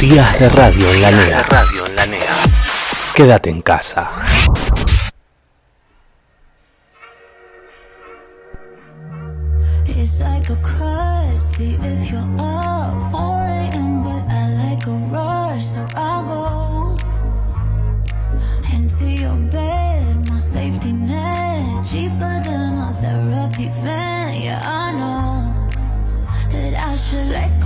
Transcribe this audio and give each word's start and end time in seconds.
Días 0.00 0.38
de 0.38 0.48
radio 0.48 0.94
en 0.94 1.02
la 1.02 1.10
NEA. 1.10 1.36
radio 1.50 1.86
en 1.86 1.96
la 1.96 2.06
NEA. 2.06 2.34
Quédate 3.14 3.50
en 3.50 3.60
casa. 3.60 4.10
It's 9.84 10.18
like 10.20 10.48
a 10.48 10.56
crutch, 10.62 11.42
see 11.42 11.74
if 11.74 12.10
you're 12.10 12.22
up 12.38 13.12
for 13.12 13.44
it, 13.50 13.76
and 13.76 14.02
but 14.02 14.24
I 14.32 14.48
like 14.56 14.86
a 14.86 14.96
rush, 15.12 15.66
so 15.66 15.84
I'll 15.94 16.24
go 16.24 16.96
into 18.72 19.04
your 19.04 19.36
bed, 19.52 20.30
my 20.30 20.40
safety 20.40 20.92
net, 20.92 21.84
cheaper 21.84 22.40
than 22.42 22.78
a 22.78 22.90
therapy 23.02 23.68
van. 23.84 24.40
Yeah, 24.40 24.62
I 24.64 24.92
know 24.92 25.68
that 26.52 26.86
I 26.88 26.96
should 26.96 27.26
let 27.26 27.59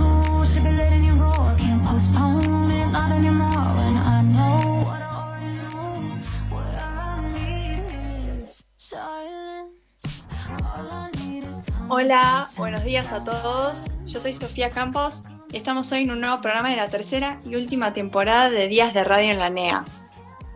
Hola, 11.97 12.49
buenos 12.57 12.83
días 12.83 13.13
a 13.13 13.23
todos. 13.23 13.85
Yo 14.05 14.19
soy 14.19 14.33
Sofía 14.33 14.71
Campos 14.71 15.23
y 15.49 15.55
estamos 15.55 15.93
hoy 15.93 16.01
en 16.01 16.11
un 16.11 16.19
nuevo 16.19 16.41
programa 16.41 16.69
de 16.69 16.75
la 16.75 16.89
tercera 16.89 17.39
y 17.45 17.55
última 17.55 17.93
temporada 17.93 18.49
de 18.49 18.67
Días 18.67 18.93
de 18.93 19.05
Radio 19.05 19.31
en 19.31 19.39
la 19.39 19.49
NEA. 19.49 19.85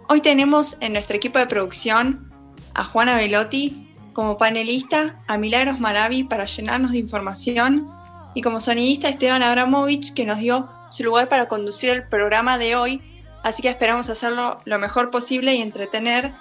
Hoy 0.09 0.19
tenemos 0.19 0.75
en 0.81 0.91
nuestro 0.91 1.15
equipo 1.15 1.39
de 1.39 1.47
producción 1.47 2.29
a 2.73 2.83
Juana 2.83 3.15
Velotti 3.15 3.89
como 4.11 4.37
panelista, 4.37 5.17
a 5.29 5.37
Milagros 5.37 5.79
Maravi 5.79 6.25
para 6.25 6.43
llenarnos 6.43 6.91
de 6.91 6.97
información 6.97 7.89
y 8.35 8.41
como 8.41 8.59
sonidista 8.59 9.07
Esteban 9.07 9.41
Abramovich 9.41 10.13
que 10.13 10.25
nos 10.25 10.39
dio 10.39 10.69
su 10.89 11.05
lugar 11.05 11.29
para 11.29 11.47
conducir 11.47 11.91
el 11.91 12.05
programa 12.05 12.57
de 12.57 12.75
hoy, 12.75 13.01
así 13.45 13.61
que 13.61 13.69
esperamos 13.69 14.09
hacerlo 14.09 14.57
lo 14.65 14.77
mejor 14.77 15.09
posible 15.09 15.55
y 15.55 15.61
entretener 15.61 16.33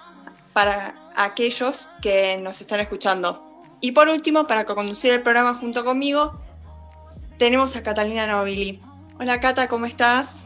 para 0.52 0.96
aquellos 1.14 1.88
que 2.02 2.36
nos 2.38 2.60
están 2.60 2.80
escuchando. 2.80 3.47
Y 3.80 3.92
por 3.92 4.08
último, 4.08 4.46
para 4.46 4.64
conducir 4.64 5.12
el 5.12 5.22
programa 5.22 5.54
junto 5.54 5.84
conmigo, 5.84 6.40
tenemos 7.38 7.76
a 7.76 7.82
Catalina 7.82 8.26
Nobili. 8.26 8.80
Hola 9.20 9.40
Cata, 9.40 9.68
¿cómo 9.68 9.86
estás? 9.86 10.44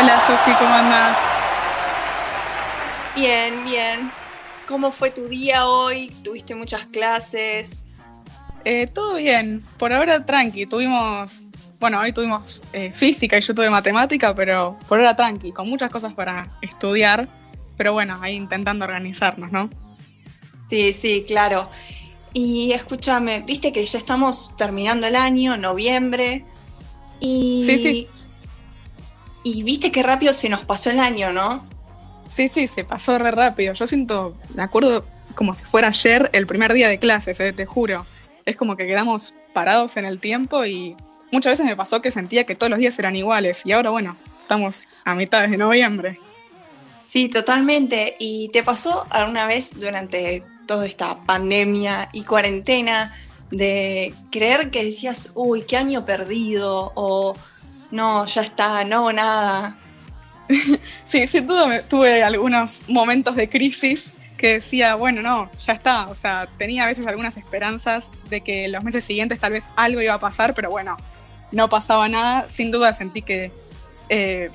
Hola 0.00 0.20
Sofi, 0.20 0.52
¿cómo 0.58 0.72
andás? 0.72 1.18
Bien, 3.16 3.64
bien. 3.64 4.10
¿Cómo 4.68 4.92
fue 4.92 5.10
tu 5.10 5.26
día 5.26 5.66
hoy? 5.66 6.08
¿Tuviste 6.22 6.54
muchas 6.54 6.86
clases? 6.86 7.84
Eh, 8.64 8.86
todo 8.86 9.14
bien, 9.14 9.64
por 9.78 9.92
ahora 9.92 10.24
tranqui, 10.26 10.66
tuvimos, 10.66 11.44
bueno, 11.78 12.00
hoy 12.00 12.12
tuvimos 12.12 12.60
eh, 12.72 12.92
física 12.92 13.38
y 13.38 13.40
yo 13.40 13.54
tuve 13.54 13.70
matemática, 13.70 14.34
pero 14.34 14.76
por 14.88 14.98
ahora 14.98 15.14
tranqui, 15.14 15.52
con 15.52 15.68
muchas 15.68 15.90
cosas 15.90 16.14
para 16.14 16.58
estudiar, 16.62 17.28
pero 17.76 17.92
bueno, 17.92 18.18
ahí 18.20 18.34
intentando 18.34 18.84
organizarnos, 18.84 19.52
¿no? 19.52 19.70
Sí, 20.68 20.92
sí, 20.92 21.24
claro. 21.26 21.70
Y 22.38 22.72
escúchame, 22.72 23.40
viste 23.40 23.72
que 23.72 23.82
ya 23.86 23.96
estamos 23.96 24.54
terminando 24.58 25.06
el 25.06 25.16
año, 25.16 25.56
noviembre, 25.56 26.44
y... 27.18 27.62
Sí, 27.64 27.78
sí. 27.78 28.08
Y 29.42 29.62
viste 29.62 29.90
qué 29.90 30.02
rápido 30.02 30.34
se 30.34 30.50
nos 30.50 30.62
pasó 30.62 30.90
el 30.90 31.00
año, 31.00 31.32
¿no? 31.32 31.66
Sí, 32.26 32.50
sí, 32.50 32.68
se 32.68 32.84
pasó 32.84 33.16
re 33.16 33.30
rápido, 33.30 33.72
yo 33.72 33.86
siento, 33.86 34.34
me 34.54 34.62
acuerdo 34.62 35.06
como 35.34 35.54
si 35.54 35.64
fuera 35.64 35.88
ayer 35.88 36.28
el 36.34 36.46
primer 36.46 36.74
día 36.74 36.90
de 36.90 36.98
clases, 36.98 37.40
eh, 37.40 37.54
te 37.54 37.64
juro. 37.64 38.04
Es 38.44 38.54
como 38.54 38.76
que 38.76 38.86
quedamos 38.86 39.32
parados 39.54 39.96
en 39.96 40.04
el 40.04 40.20
tiempo 40.20 40.66
y 40.66 40.94
muchas 41.32 41.52
veces 41.52 41.64
me 41.64 41.74
pasó 41.74 42.02
que 42.02 42.10
sentía 42.10 42.44
que 42.44 42.54
todos 42.54 42.68
los 42.68 42.78
días 42.78 42.98
eran 42.98 43.16
iguales 43.16 43.64
y 43.64 43.72
ahora, 43.72 43.88
bueno, 43.88 44.14
estamos 44.42 44.86
a 45.06 45.14
mitad 45.14 45.48
de 45.48 45.56
noviembre. 45.56 46.20
Sí, 47.06 47.30
totalmente. 47.30 48.14
¿Y 48.18 48.50
te 48.50 48.62
pasó 48.62 49.06
alguna 49.08 49.46
vez 49.46 49.80
durante 49.80 50.44
toda 50.66 50.86
esta 50.86 51.16
pandemia 51.24 52.08
y 52.12 52.22
cuarentena 52.24 53.14
de 53.50 54.12
creer 54.30 54.70
que 54.70 54.84
decías, 54.84 55.30
uy, 55.34 55.62
qué 55.62 55.76
año 55.76 56.04
perdido? 56.04 56.92
O 56.94 57.36
no, 57.90 58.26
ya 58.26 58.42
está, 58.42 58.84
no 58.84 58.96
hago 58.96 59.12
nada. 59.12 59.76
Sí, 61.04 61.26
sin 61.26 61.46
duda 61.46 61.82
tuve 61.82 62.22
algunos 62.22 62.82
momentos 62.88 63.36
de 63.36 63.48
crisis 63.48 64.12
que 64.36 64.54
decía, 64.54 64.94
bueno, 64.94 65.22
no, 65.22 65.50
ya 65.58 65.72
está. 65.72 66.08
O 66.08 66.14
sea, 66.14 66.48
tenía 66.58 66.84
a 66.84 66.86
veces 66.86 67.06
algunas 67.06 67.36
esperanzas 67.36 68.12
de 68.28 68.42
que 68.42 68.68
los 68.68 68.84
meses 68.84 69.04
siguientes 69.04 69.40
tal 69.40 69.52
vez 69.52 69.70
algo 69.76 70.00
iba 70.00 70.14
a 70.14 70.18
pasar, 70.18 70.54
pero 70.54 70.70
bueno, 70.70 70.96
no 71.52 71.68
pasaba 71.68 72.08
nada. 72.08 72.48
Sin 72.48 72.70
duda 72.70 72.92
sentí 72.92 73.22
que, 73.22 73.50
eh, 74.08 74.50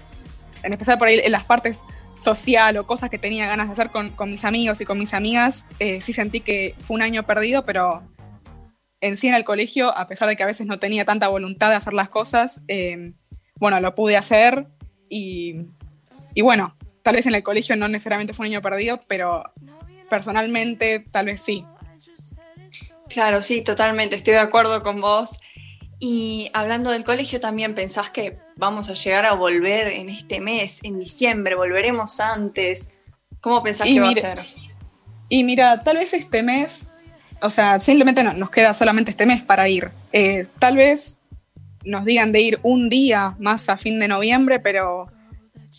en 0.63 0.71
especial 0.71 0.97
por 0.97 1.07
ahí 1.07 1.19
en 1.23 1.31
las 1.31 1.43
partes 1.43 1.83
social 2.21 2.77
o 2.77 2.85
cosas 2.85 3.09
que 3.09 3.17
tenía 3.17 3.47
ganas 3.47 3.67
de 3.67 3.71
hacer 3.73 3.91
con, 3.91 4.13
mis 4.29 4.45
amigos 4.45 4.79
y 4.81 4.85
con 4.85 4.99
mis 4.99 5.13
amigas, 5.13 5.65
eh, 5.79 6.01
sí 6.01 6.13
sentí 6.13 6.39
que 6.39 6.75
fue 6.79 6.95
un 6.95 7.01
año 7.01 7.23
perdido, 7.23 7.65
pero 7.65 8.03
en 9.01 9.17
sí 9.17 9.27
en 9.27 9.35
el 9.35 9.43
colegio, 9.43 9.95
a 9.97 10.07
pesar 10.07 10.27
de 10.27 10.35
que 10.35 10.43
a 10.43 10.45
veces 10.45 10.67
no 10.67 10.79
tenía 10.79 11.05
tanta 11.05 11.27
voluntad 11.27 11.69
de 11.69 11.75
hacer 11.75 11.93
las 11.93 12.09
cosas, 12.09 12.61
eh, 12.67 13.13
bueno, 13.55 13.79
lo 13.79 13.95
pude 13.95 14.17
hacer 14.17 14.67
y, 15.09 15.65
y 16.33 16.41
bueno, 16.41 16.75
tal 17.01 17.15
vez 17.15 17.25
en 17.25 17.35
el 17.35 17.43
colegio 17.43 17.75
no 17.75 17.87
necesariamente 17.87 18.33
fue 18.33 18.47
un 18.47 18.53
año 18.53 18.61
perdido, 18.61 19.01
pero 19.07 19.43
personalmente 20.09 21.03
tal 21.11 21.25
vez 21.25 21.41
sí. 21.41 21.65
Claro, 23.09 23.41
sí, 23.41 23.61
totalmente, 23.61 24.15
estoy 24.15 24.33
de 24.33 24.39
acuerdo 24.39 24.83
con 24.83 25.01
vos. 25.01 25.39
Y 26.03 26.49
hablando 26.53 26.89
del 26.89 27.03
colegio, 27.03 27.39
también 27.39 27.75
pensás 27.75 28.09
que 28.09 28.39
vamos 28.55 28.89
a 28.89 28.95
llegar 28.95 29.23
a 29.27 29.33
volver 29.33 29.85
en 29.85 30.09
este 30.09 30.41
mes, 30.41 30.79
en 30.81 30.99
diciembre, 30.99 31.53
volveremos 31.53 32.19
antes. 32.19 32.91
¿Cómo 33.39 33.61
pensás 33.61 33.85
Y 33.85 33.93
que 33.93 33.99
va 33.99 34.09
a 34.09 34.13
ser? 34.13 34.47
Y 35.29 35.43
mira, 35.43 35.83
tal 35.83 35.97
vez 35.97 36.15
este 36.15 36.41
mes, 36.41 36.89
o 37.39 37.51
sea, 37.51 37.77
simplemente 37.79 38.23
no, 38.23 38.33
nos 38.33 38.49
queda 38.49 38.73
solamente 38.73 39.11
este 39.11 39.27
mes 39.27 39.43
para 39.43 39.69
ir. 39.69 39.91
Eh, 40.11 40.47
tal 40.57 40.75
vez 40.75 41.19
nos 41.85 42.03
digan 42.03 42.31
de 42.31 42.41
ir 42.41 42.59
un 42.63 42.89
día 42.89 43.35
más 43.37 43.69
a 43.69 43.77
fin 43.77 43.99
de 43.99 44.07
noviembre, 44.07 44.59
pero 44.59 45.05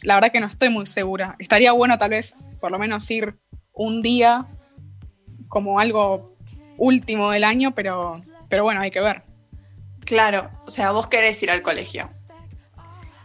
la 0.05 0.15
verdad 0.15 0.31
que 0.31 0.39
no 0.39 0.47
estoy 0.47 0.69
muy 0.69 0.87
segura. 0.87 1.35
Estaría 1.41 1.73
bueno 1.73 1.99
tal 1.99 2.11
vez 2.11 2.37
por 2.61 2.71
lo 2.71 2.79
menos 2.79 3.11
ir 3.11 3.35
un 3.73 4.03
día 4.03 4.47
como 5.49 5.81
algo 5.81 6.37
último 6.79 7.33
del 7.33 7.43
año, 7.43 7.75
pero, 7.75 8.15
pero 8.49 8.63
bueno, 8.63 8.83
hay 8.83 8.93
que 8.93 9.01
ver. 9.01 9.25
Claro, 10.05 10.51
o 10.67 10.71
sea, 10.71 10.91
vos 10.91 11.07
querés 11.07 11.43
ir 11.43 11.51
al 11.51 11.63
colegio. 11.63 12.11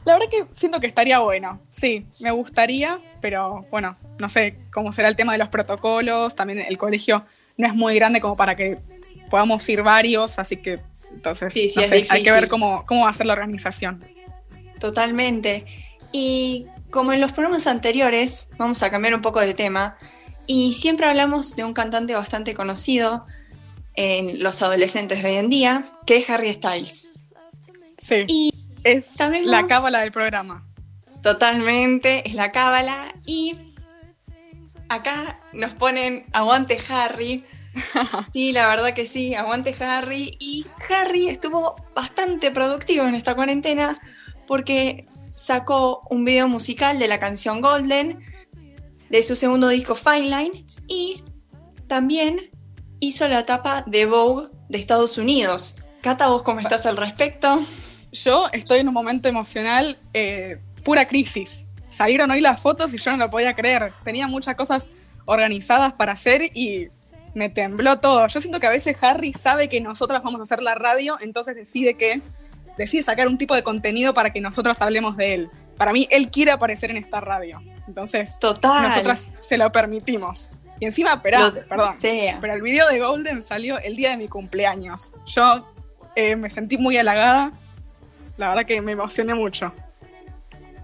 La 0.05 0.13
verdad 0.13 0.29
que 0.29 0.45
siento 0.51 0.79
que 0.79 0.87
estaría 0.87 1.19
bueno, 1.19 1.59
sí, 1.67 2.05
me 2.21 2.31
gustaría, 2.31 2.99
pero 3.19 3.65
bueno, 3.69 3.97
no 4.19 4.29
sé 4.29 4.57
cómo 4.71 4.93
será 4.93 5.09
el 5.09 5.17
tema 5.17 5.33
de 5.33 5.37
los 5.37 5.49
protocolos, 5.49 6.33
también 6.33 6.59
el 6.59 6.77
colegio 6.77 7.25
no 7.57 7.67
es 7.67 7.73
muy 7.73 7.95
grande 7.95 8.21
como 8.21 8.37
para 8.37 8.55
que 8.55 8.77
podamos 9.29 9.67
ir 9.67 9.83
varios, 9.83 10.39
así 10.39 10.57
que 10.57 10.79
entonces 11.11 11.53
Sí, 11.53 11.67
sí, 11.67 11.75
no 11.77 11.81
es 11.83 11.89
sé, 11.89 12.07
hay 12.09 12.23
que 12.23 12.31
ver 12.31 12.47
cómo, 12.47 12.85
cómo 12.85 13.03
va 13.03 13.09
a 13.09 13.13
ser 13.13 13.25
la 13.25 13.33
organización. 13.33 14.01
Totalmente. 14.79 15.65
Y 16.11 16.67
como 16.89 17.11
en 17.13 17.19
los 17.19 17.33
programas 17.33 17.67
anteriores, 17.67 18.49
vamos 18.57 18.83
a 18.83 18.89
cambiar 18.89 19.13
un 19.13 19.21
poco 19.21 19.39
de 19.39 19.53
tema. 19.53 19.97
Y 20.45 20.73
siempre 20.73 21.05
hablamos 21.05 21.55
de 21.55 21.65
un 21.65 21.73
cantante 21.73 22.13
bastante 22.13 22.53
conocido 22.53 23.25
en 23.97 24.41
los 24.41 24.61
adolescentes 24.61 25.21
de 25.21 25.29
hoy 25.29 25.35
en 25.35 25.49
día, 25.49 25.89
que 26.05 26.17
es 26.17 26.29
Harry 26.29 26.53
Styles. 26.53 27.09
Sí, 27.97 28.23
Y 28.27 28.53
es 28.85 29.05
sabemos- 29.05 29.51
la 29.51 29.65
cábala 29.65 29.99
del 30.01 30.11
programa. 30.11 30.63
Totalmente, 31.23 32.25
es 32.27 32.35
la 32.35 32.51
cábala. 32.53 33.13
Y 33.25 33.55
acá 34.87 35.39
nos 35.51 35.73
ponen 35.75 36.25
aguante 36.33 36.77
Harry. 36.89 37.43
Sí, 38.33 38.53
la 38.53 38.67
verdad 38.67 38.93
que 38.93 39.05
sí, 39.05 39.35
aguante 39.35 39.75
Harry. 39.83 40.35
Y 40.39 40.65
Harry 40.89 41.27
estuvo 41.27 41.75
bastante 41.95 42.49
productivo 42.51 43.05
en 43.05 43.13
esta 43.15 43.35
cuarentena 43.35 43.99
porque 44.47 45.05
sacó 45.35 46.01
un 46.09 46.23
video 46.25 46.47
musical 46.47 46.97
de 46.97 47.07
la 47.07 47.19
canción 47.19 47.61
Golden 47.61 48.19
de 49.09 49.21
su 49.23 49.35
segundo 49.35 49.67
disco 49.69 49.93
Fine 49.95 50.21
Line 50.29 50.65
y 50.87 51.23
también 51.87 52.49
hizo 52.99 53.27
la 53.27 53.43
tapa 53.45 53.83
de 53.85 54.05
Vogue 54.05 54.49
de 54.69 54.77
Estados 54.77 55.17
Unidos. 55.17 55.75
Cata, 56.01 56.27
¿vos 56.27 56.43
cómo 56.43 56.59
estás 56.59 56.85
al 56.85 56.97
respecto? 56.97 57.63
Yo 58.11 58.47
estoy 58.53 58.79
en 58.79 58.87
un 58.87 58.93
momento 58.93 59.27
emocional, 59.27 59.97
eh, 60.13 60.59
pura 60.83 61.07
crisis. 61.07 61.67
Salieron 61.89 62.31
hoy 62.31 62.41
las 62.41 62.61
fotos 62.61 62.93
y 62.93 62.97
yo 62.97 63.11
no 63.11 63.17
lo 63.17 63.29
podía 63.29 63.55
creer. 63.55 63.91
Tenía 64.03 64.27
muchas 64.27 64.55
cosas 64.55 64.89
organizadas 65.25 65.93
para 65.93 66.13
hacer 66.13 66.43
y 66.53 66.89
me 67.33 67.49
tembló 67.49 67.99
todo. 67.99 68.27
Yo 68.27 68.41
siento 68.41 68.59
que 68.59 68.67
a 68.67 68.71
veces 68.71 68.95
Harry 69.01 69.33
sabe 69.33 69.69
que 69.69 69.79
nosotras 69.81 70.23
vamos 70.23 70.39
a 70.39 70.43
hacer 70.43 70.61
la 70.61 70.75
radio, 70.75 71.17
entonces 71.21 71.55
decide 71.55 71.95
que 71.95 72.21
decide 72.77 73.03
sacar 73.03 73.27
un 73.27 73.37
tipo 73.37 73.55
de 73.55 73.63
contenido 73.63 74.13
para 74.13 74.31
que 74.31 74.41
nosotros 74.41 74.81
hablemos 74.81 75.17
de 75.17 75.33
él. 75.33 75.49
Para 75.77 75.93
mí, 75.93 76.07
él 76.09 76.29
quiere 76.31 76.51
aparecer 76.51 76.89
en 76.91 76.97
esta 76.97 77.21
radio. 77.21 77.61
Entonces, 77.87 78.39
Total. 78.39 78.83
nosotras 78.83 79.29
se 79.39 79.57
lo 79.57 79.71
permitimos. 79.71 80.49
Y 80.79 80.85
encima, 80.85 81.13
espera, 81.13 81.51
perdón. 81.67 81.93
sea. 81.93 82.37
Pero 82.39 82.53
el 82.53 82.61
video 82.61 82.87
de 82.87 82.99
Golden 82.99 83.41
salió 83.41 83.79
el 83.79 83.95
día 83.95 84.11
de 84.11 84.17
mi 84.17 84.27
cumpleaños. 84.27 85.11
Yo 85.25 85.73
eh, 86.15 86.35
me 86.35 86.49
sentí 86.49 86.77
muy 86.77 86.97
halagada. 86.97 87.51
La 88.37 88.49
verdad 88.49 88.65
que 88.65 88.81
me 88.81 88.91
emocioné 88.91 89.33
mucho. 89.33 89.73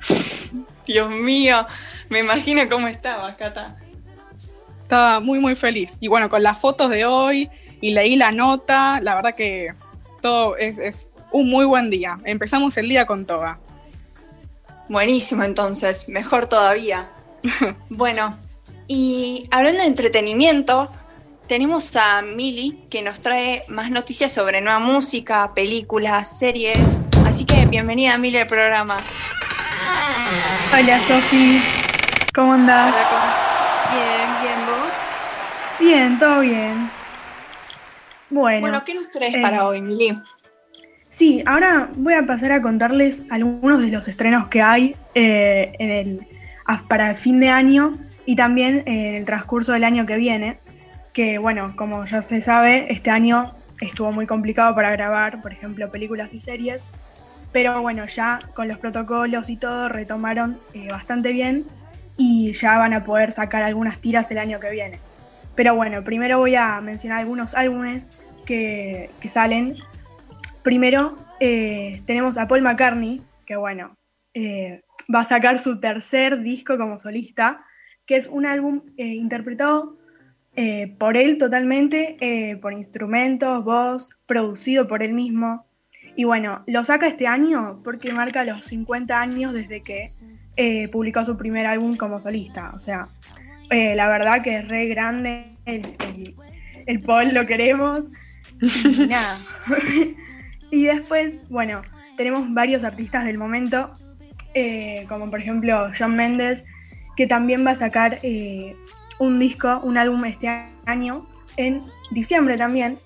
Dios 0.86 1.10
mío, 1.10 1.66
me 2.10 2.20
imagino 2.20 2.68
cómo 2.68 2.88
estabas, 2.88 3.36
Cata. 3.36 3.78
Estaba 4.82 5.20
muy, 5.20 5.40
muy 5.40 5.56
feliz. 5.56 5.98
Y 6.00 6.08
bueno, 6.08 6.30
con 6.30 6.42
las 6.44 6.60
fotos 6.60 6.90
de 6.90 7.06
hoy 7.06 7.50
y 7.80 7.92
leí 7.92 8.16
la 8.16 8.32
nota, 8.32 9.00
la 9.02 9.16
verdad 9.16 9.36
que 9.36 9.74
todo 10.22 10.58
es, 10.58 10.78
es 10.78 11.10
un 11.32 11.50
muy 11.50 11.66
buen 11.66 11.90
día. 11.90 12.18
Empezamos 12.26 12.78
el 12.78 12.90
día 12.90 13.06
con 13.06 13.26
toda. 13.26 13.60
Buenísimo, 14.90 15.44
entonces, 15.44 16.08
mejor 16.10 16.48
todavía. 16.48 17.10
bueno, 17.90 18.38
y 18.88 19.48
hablando 19.52 19.82
de 19.82 19.88
entretenimiento, 19.90 20.92
tenemos 21.48 21.96
a 21.96 22.22
Mili 22.22 22.86
que 22.90 23.02
nos 23.02 23.20
trae 23.22 23.64
más 23.68 23.92
noticias 23.92 24.32
sobre 24.32 24.62
nueva 24.62 24.80
música, 24.80 25.54
películas, 25.54 26.38
series. 26.40 27.00
Así 27.26 27.46
que 27.46 27.66
bienvenida 27.66 28.18
Mili 28.18 28.38
al 28.38 28.48
programa. 28.48 28.98
Hola 30.74 31.00
Sofi, 31.00 31.62
¿cómo 32.34 32.54
andás? 32.54 32.96
Bien, 33.94 34.30
bien, 34.42 34.56
vos. 34.68 35.80
Bien, 35.80 36.20
todo 36.20 36.40
bien. 36.42 36.90
Bueno, 38.30 38.62
Bueno, 38.62 38.84
¿qué 38.86 38.94
nos 38.96 39.10
traes 39.12 39.36
eh, 39.36 39.42
para 39.42 39.66
hoy, 39.68 39.82
Mili? 39.82 40.18
sí, 41.10 41.44
ahora 41.46 41.90
voy 41.96 42.16
a 42.16 42.26
pasar 42.26 42.52
a 42.52 42.62
contarles 42.64 43.24
algunos 43.30 43.82
de 43.82 43.90
los 43.90 44.08
estrenos 44.08 44.48
que 44.48 44.62
hay 44.64 44.96
eh, 45.14 45.74
en 45.78 45.92
el, 45.92 46.28
a- 46.66 46.82
para 46.88 47.12
el 47.12 47.16
fin 47.18 47.40
de 47.40 47.50
año 47.50 48.00
y 48.26 48.36
también 48.36 48.84
eh, 48.86 49.10
en 49.10 49.16
el 49.16 49.26
transcurso 49.26 49.74
del 49.74 49.84
año 49.84 50.06
que 50.06 50.16
viene. 50.16 50.60
Que 51.12 51.38
bueno, 51.38 51.74
como 51.76 52.06
ya 52.06 52.22
se 52.22 52.42
sabe, 52.42 52.92
este 52.92 53.10
año 53.10 53.54
estuvo 53.82 54.12
muy 54.12 54.26
complicado 54.26 54.74
para 54.74 54.92
grabar, 54.92 55.42
por 55.42 55.52
ejemplo, 55.52 55.92
películas 55.92 56.34
y 56.34 56.40
series. 56.40 56.86
Pero 57.52 57.82
bueno, 57.82 58.06
ya 58.08 58.40
con 58.56 58.68
los 58.68 58.80
protocolos 58.80 59.50
y 59.50 59.58
todo 59.58 59.90
retomaron 59.90 60.60
eh, 60.74 60.88
bastante 60.90 61.32
bien 61.32 61.66
y 62.18 62.52
ya 62.54 62.78
van 62.78 62.94
a 62.94 63.04
poder 63.04 63.32
sacar 63.32 63.62
algunas 63.62 64.00
tiras 64.00 64.32
el 64.32 64.40
año 64.40 64.60
que 64.60 64.72
viene. 64.72 65.00
Pero 65.56 65.76
bueno, 65.76 66.04
primero 66.04 66.40
voy 66.40 66.56
a 66.56 66.82
mencionar 66.82 67.20
algunos 67.20 67.54
álbumes 67.54 68.08
que, 68.46 69.12
que 69.20 69.28
salen. 69.28 69.76
Primero 70.64 71.16
eh, 71.40 72.02
tenemos 72.08 72.40
a 72.40 72.48
Paul 72.48 72.64
McCartney, 72.64 73.22
que 73.46 73.56
bueno, 73.56 73.96
va 75.14 75.20
a 75.20 75.26
sacar 75.26 75.60
su 75.60 75.80
tercer 75.80 76.42
disco 76.42 76.76
como 76.80 76.98
solista, 76.98 77.60
que 78.06 78.16
es 78.18 78.28
un 78.28 78.46
álbum 78.46 78.82
eh, 78.98 79.08
interpretado 79.08 79.98
eh, 80.56 80.96
por 81.00 81.18
él 81.18 81.38
totalmente, 81.38 82.18
eh, 82.20 82.58
por 82.58 82.74
instrumentos, 82.74 83.64
voz, 83.64 84.12
producido 84.26 84.88
por 84.88 85.02
él 85.04 85.14
mismo. 85.14 85.66
Y 86.16 86.26
bueno, 86.26 86.64
lo 86.68 86.84
saca 86.84 87.08
este 87.08 87.26
año 87.26 87.80
porque 87.84 88.14
marca 88.14 88.44
los 88.44 88.66
50 88.66 89.20
años 89.20 89.54
desde 89.54 89.82
que 89.82 90.10
publicó 90.92 91.26
su 91.26 91.38
primer 91.38 91.66
álbum 91.66 91.98
como 91.98 92.20
solista. 92.20 92.72
O 92.76 92.80
sea, 92.80 93.08
la 93.72 94.08
verdad 94.08 94.44
que 94.44 94.58
es 94.58 94.68
re 94.68 94.86
grande, 94.88 95.48
el, 95.66 95.82
el- 96.86 97.00
Paul 97.00 97.34
lo 97.34 97.48
queremos. 97.48 98.10
Y 98.62 99.08
nada. 99.08 99.40
y 100.70 100.84
después, 100.84 101.50
bueno, 101.50 101.82
tenemos 102.16 102.54
varios 102.54 102.84
artistas 102.84 103.26
del 103.26 103.40
momento, 103.40 103.92
como 105.10 105.32
por 105.32 105.40
ejemplo 105.40 105.90
John 105.98 106.16
Mendes, 106.16 106.64
que 107.16 107.28
también 107.28 107.66
va 107.66 107.72
a 107.72 107.76
sacar 107.76 108.20
eh, 108.24 108.76
un 109.20 109.40
disco, 109.40 109.80
un 109.84 109.98
álbum 109.98 110.26
este 110.26 110.48
año, 110.86 111.28
en 111.58 111.84
diciembre 112.12 112.58
también, 112.58 113.00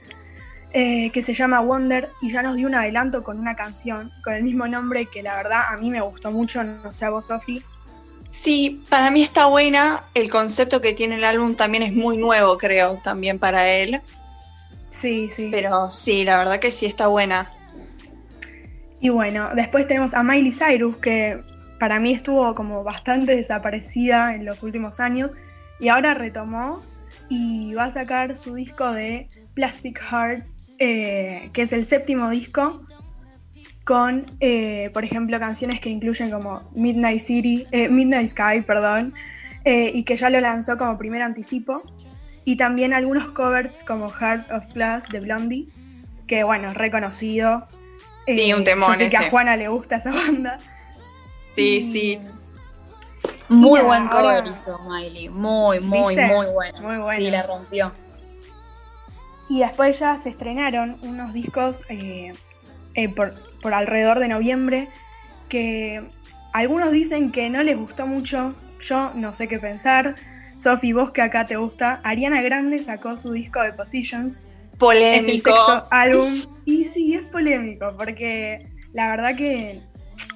eh, 0.74 1.10
que 1.12 1.24
se 1.24 1.34
llama 1.34 1.62
Wonder 1.62 2.10
y 2.22 2.32
ya 2.32 2.42
nos 2.42 2.56
dio 2.56 2.68
un 2.68 2.76
adelanto 2.76 3.24
con 3.24 3.40
una 3.40 3.56
canción 3.56 4.12
con 4.24 4.34
el 4.34 4.44
mismo 4.44 4.68
nombre 4.68 5.06
que 5.06 5.24
la 5.24 5.36
verdad 5.36 5.62
a 5.70 5.78
mí 5.78 5.90
me 5.90 6.02
gustó 6.02 6.32
mucho, 6.32 6.64
no 6.64 6.92
sé 6.92 7.06
a 7.06 7.10
vos, 7.10 7.28
Sofi. 7.28 7.64
Sí, 8.30 8.84
para 8.90 9.10
mí 9.10 9.22
está 9.22 9.48
buena. 9.48 10.04
El 10.14 10.30
concepto 10.30 10.82
que 10.82 10.94
tiene 10.94 11.16
el 11.16 11.24
álbum 11.24 11.56
también 11.56 11.84
es 11.84 11.94
muy 11.94 12.18
nuevo, 12.18 12.58
creo, 12.58 13.00
también 13.02 13.40
para 13.40 13.70
él. 13.70 14.02
Sí, 14.90 15.30
sí. 15.30 15.48
Pero 15.52 15.90
sí, 15.90 16.24
la 16.24 16.38
verdad 16.38 16.60
que 16.60 16.72
sí 16.72 16.86
está 16.86 17.08
buena. 17.08 17.52
Y 19.00 19.10
bueno, 19.10 19.50
después 19.56 19.88
tenemos 19.88 20.14
a 20.14 20.24
Miley 20.24 20.52
Cyrus, 20.52 20.98
que 20.98 21.42
para 21.80 22.00
mí 22.00 22.14
estuvo 22.14 22.54
como 22.56 22.84
bastante 22.84 23.36
desaparecida 23.36 24.36
en 24.36 24.46
los 24.46 24.64
últimos 24.64 25.00
años 25.00 25.32
y 25.80 25.90
ahora 25.90 26.14
retomó 26.14 26.82
y 27.30 27.74
va 27.74 27.86
a 27.86 27.92
sacar 27.92 28.36
su 28.36 28.56
disco 28.56 28.92
de 28.92 29.30
Plastic 29.54 30.00
Hearts, 30.00 30.74
eh, 30.80 31.50
que 31.54 31.64
es 31.64 31.74
el 31.74 31.86
séptimo 31.86 32.30
disco, 32.30 32.86
con, 33.84 34.26
eh, 34.40 34.90
por 34.94 35.04
ejemplo, 35.04 35.40
canciones 35.40 35.80
que 35.80 35.90
incluyen 35.90 36.30
como 36.30 36.70
Midnight 36.76 37.22
City, 37.22 37.66
eh, 37.72 37.90
Midnight 37.90 38.30
Sky, 38.30 38.62
perdón, 38.66 39.14
y 39.66 40.04
que 40.04 40.16
ya 40.16 40.30
lo 40.30 40.40
lanzó 40.40 40.78
como 40.78 40.98
primer 40.98 41.22
anticipo, 41.22 41.84
y 42.46 42.56
también 42.56 42.94
algunos 42.94 43.32
covers 43.32 43.84
como 43.84 44.10
Heart 44.10 44.50
of 44.50 44.74
Glass 44.74 45.10
de 45.10 45.20
Blondie, 45.20 45.68
que 46.26 46.44
bueno, 46.44 46.70
es 46.70 46.76
reconocido. 46.76 47.68
Sí, 48.26 48.54
un 48.54 48.64
temón 48.64 48.92
Yo 48.92 48.96
sé 48.96 49.10
que 49.10 49.18
ese. 49.18 49.26
a 49.26 49.30
Juana 49.30 49.58
le 49.58 49.68
gusta 49.68 49.98
esa 49.98 50.14
banda. 50.14 50.58
Sí, 51.58 51.78
Y- 51.78 51.82
sí. 51.82 52.20
Muy 53.50 53.72
Mira, 53.80 53.84
buen 53.84 54.08
cover 54.10 54.26
ahora- 54.26 54.50
hizo 54.50 54.78
Miley, 54.88 55.30
muy, 55.30 55.80
muy, 55.80 56.16
¿Viste? 56.16 56.28
muy 56.34 56.46
bueno. 56.48 56.82
Muy 56.82 56.98
bueno. 56.98 57.20
Sí, 57.20 57.32
la 57.32 57.44
rompió. 57.44 57.92
Y 59.50 59.60
después 59.60 59.98
ya 60.00 60.18
se 60.18 60.30
estrenaron 60.30 60.98
unos 61.02 61.34
discos 61.34 61.82
eh, 61.90 62.34
eh, 62.94 63.10
por, 63.10 63.34
por 63.62 63.74
alrededor 63.74 64.20
de 64.20 64.28
noviembre 64.28 64.88
que 65.50 66.04
algunos 66.54 66.92
dicen 66.92 67.32
que 67.32 67.50
no 67.50 67.64
les 67.64 67.78
gustó 67.78 68.06
mucho. 68.06 68.54
Yo 68.82 69.12
no 69.16 69.34
sé 69.34 69.48
qué 69.48 69.58
pensar. 69.60 70.16
Sofi, 70.58 70.92
vos 70.92 71.12
que 71.12 71.22
acá 71.22 71.48
te 71.48 71.56
gusta. 71.56 72.02
Ariana 72.04 72.42
Grande 72.42 72.80
sacó 72.80 73.16
su 73.18 73.32
disco 73.32 73.62
de 73.62 73.72
Positions. 73.74 74.40
Es 74.40 74.44
el 74.74 74.78
Polémico. 74.78 75.52
sexto 75.52 75.88
álbum. 75.90 76.34
Y 76.66 76.86
sí, 76.86 77.16
es 77.16 77.26
polémico 77.30 77.88
porque 77.98 78.66
la 78.92 79.10
verdad 79.10 79.36
que 79.38 79.82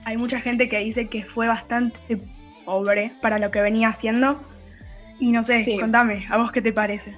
hay 0.06 0.18
mucha 0.18 0.42
gente 0.42 0.68
que 0.70 0.80
dice 0.80 1.08
que 1.08 1.24
fue 1.24 1.48
bastante 1.48 2.20
pobre 2.66 3.12
para 3.22 3.40
lo 3.40 3.52
que 3.52 3.62
venía 3.62 3.90
haciendo. 3.90 4.40
Y 5.20 5.32
no 5.32 5.44
sé, 5.44 5.64
Sí. 5.64 5.78
contame, 5.80 6.26
¿a 6.30 6.38
vos 6.38 6.52
qué 6.52 6.62
te 6.62 6.74
parece? 6.74 7.16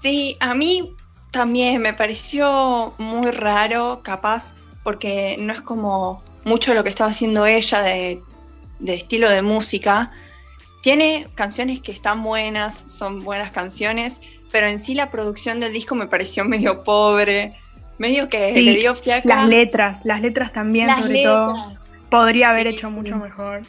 Sí, 0.00 0.36
a 0.40 0.54
mí 0.54 0.94
también 1.30 1.80
me 1.80 1.92
pareció 1.94 2.94
muy 2.98 3.30
raro, 3.30 4.00
capaz, 4.02 4.54
porque 4.82 5.36
no 5.38 5.52
es 5.52 5.60
como 5.60 6.24
mucho 6.44 6.74
lo 6.74 6.82
que 6.82 6.88
estaba 6.90 7.10
haciendo 7.10 7.46
ella 7.46 7.82
de, 7.82 8.20
de 8.80 8.94
estilo 8.94 9.28
de 9.28 9.42
música. 9.42 10.10
Tiene 10.82 11.28
canciones 11.34 11.80
que 11.80 11.92
están 11.92 12.22
buenas, 12.22 12.82
son 12.86 13.20
buenas 13.22 13.50
canciones, 13.50 14.20
pero 14.50 14.66
en 14.66 14.78
sí 14.78 14.94
la 14.94 15.10
producción 15.10 15.60
del 15.60 15.72
disco 15.72 15.94
me 15.94 16.06
pareció 16.06 16.44
medio 16.46 16.82
pobre, 16.82 17.52
medio 17.98 18.28
que 18.28 18.52
Sí, 18.54 18.62
le 18.62 18.74
dio 18.74 18.94
fiaca. 18.94 19.28
Las 19.28 19.46
letras, 19.46 20.00
las 20.04 20.22
letras 20.22 20.52
también, 20.52 20.86
Las 20.88 20.98
sobre 21.00 21.22
todo, 21.22 21.46
letras, 21.48 21.92
podría 22.10 22.50
haber 22.50 22.68
Sí, 22.68 22.74
hecho 22.74 22.90
sí. 22.90 22.96
mucho 22.96 23.16
mejor. 23.16 23.62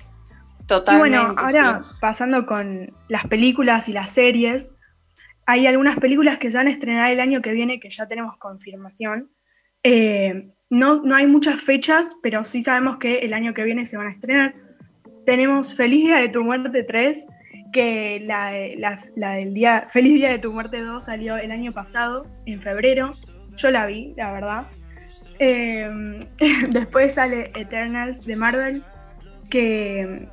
Totalmente. 0.67 1.17
y 1.17 1.19
bueno, 1.19 1.35
ahora 1.37 1.81
sí. 1.83 1.89
pasando 1.99 2.45
con 2.45 2.93
las 3.09 3.25
películas 3.27 3.89
y 3.89 3.93
las 3.93 4.11
series, 4.11 4.71
hay 5.45 5.67
algunas 5.67 5.97
películas 5.99 6.37
que 6.37 6.49
se 6.51 6.57
van 6.57 6.67
a 6.67 6.71
estrenar 6.71 7.11
el 7.11 7.19
año 7.19 7.41
que 7.41 7.51
viene 7.51 7.79
que 7.79 7.89
ya 7.89 8.07
tenemos 8.07 8.37
confirmación. 8.37 9.29
Eh, 9.83 10.51
no, 10.69 11.01
no 11.03 11.15
hay 11.15 11.27
muchas 11.27 11.59
fechas, 11.61 12.15
pero 12.21 12.45
sí 12.45 12.61
sabemos 12.61 12.97
que 12.97 13.19
el 13.19 13.33
año 13.33 13.53
que 13.53 13.63
viene 13.63 13.85
se 13.85 13.97
van 13.97 14.07
a 14.07 14.11
estrenar. 14.11 14.53
Tenemos 15.25 15.75
Feliz 15.75 16.05
Día 16.05 16.17
de 16.17 16.29
tu 16.29 16.43
Muerte 16.43 16.83
3, 16.83 17.25
que 17.73 18.21
la, 18.25 18.53
la- 18.77 18.99
la 19.15 19.31
del 19.33 19.53
día, 19.53 19.87
Feliz 19.89 20.13
Día 20.13 20.29
de 20.29 20.39
tu 20.39 20.53
Muerte 20.53 20.79
2 20.81 21.05
salió 21.05 21.37
el 21.37 21.51
año 21.51 21.71
pasado, 21.73 22.25
en 22.45 22.61
febrero. 22.61 23.11
Yo 23.57 23.71
la 23.71 23.85
vi, 23.85 24.13
la 24.15 24.31
verdad. 24.31 24.67
Eh, 25.43 25.89
después 26.69 27.15
sale 27.15 27.51
Eternals 27.55 28.23
de 28.25 28.35
Marvel, 28.35 28.83
que, 29.49 30.27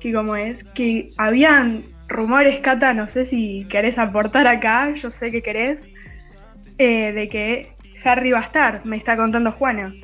que 0.00 0.12
como 0.12 0.36
es, 0.36 0.64
que 0.64 1.08
habían 1.16 1.86
rumores, 2.08 2.60
Cata, 2.60 2.92
no 2.92 3.08
sé 3.08 3.24
si 3.24 3.66
querés 3.70 3.96
aportar 3.96 4.46
acá, 4.46 4.94
yo 4.94 5.10
sé 5.10 5.30
que 5.30 5.40
querés, 5.40 5.88
eh, 6.76 7.10
de 7.12 7.28
que 7.28 7.72
Harry 8.04 8.32
va 8.32 8.40
a 8.40 8.44
estar, 8.44 8.84
me 8.84 8.98
está 8.98 9.16
contando 9.16 9.50
Juana. 9.50 9.94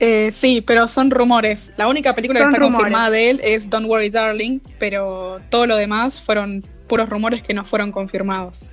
Eh, 0.00 0.32
sí, 0.32 0.64
pero 0.66 0.88
son 0.88 1.12
rumores. 1.12 1.72
La 1.76 1.86
única 1.86 2.12
película 2.12 2.40
Son 2.40 2.48
que 2.48 2.54
está 2.56 2.64
rumores. 2.64 2.78
confirmada 2.86 3.10
de 3.10 3.30
él 3.30 3.40
es 3.44 3.70
Don't 3.70 3.86
Worry 3.88 4.10
Darling, 4.10 4.58
pero 4.80 5.40
todo 5.48 5.68
lo 5.68 5.76
demás 5.76 6.20
fueron 6.20 6.66
puros 6.88 7.08
rumores 7.08 7.44
que 7.44 7.54
no 7.54 7.62
fueron 7.62 7.92
confirmados. 7.92 8.66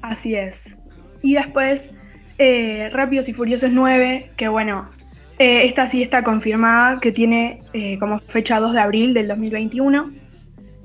Así 0.00 0.34
es. 0.34 0.74
Y 1.20 1.34
después, 1.34 1.90
eh, 2.38 2.88
Rápidos 2.92 3.28
y 3.28 3.32
Furiosos 3.32 3.70
9, 3.72 4.30
que 4.36 4.48
bueno, 4.48 4.88
eh, 5.38 5.66
esta 5.66 5.88
sí 5.88 6.02
está 6.02 6.24
confirmada, 6.24 6.98
que 7.00 7.12
tiene 7.12 7.60
eh, 7.72 7.96
como 7.98 8.18
fecha 8.20 8.58
2 8.58 8.72
de 8.72 8.80
abril 8.80 9.14
del 9.14 9.28
2021. 9.28 10.10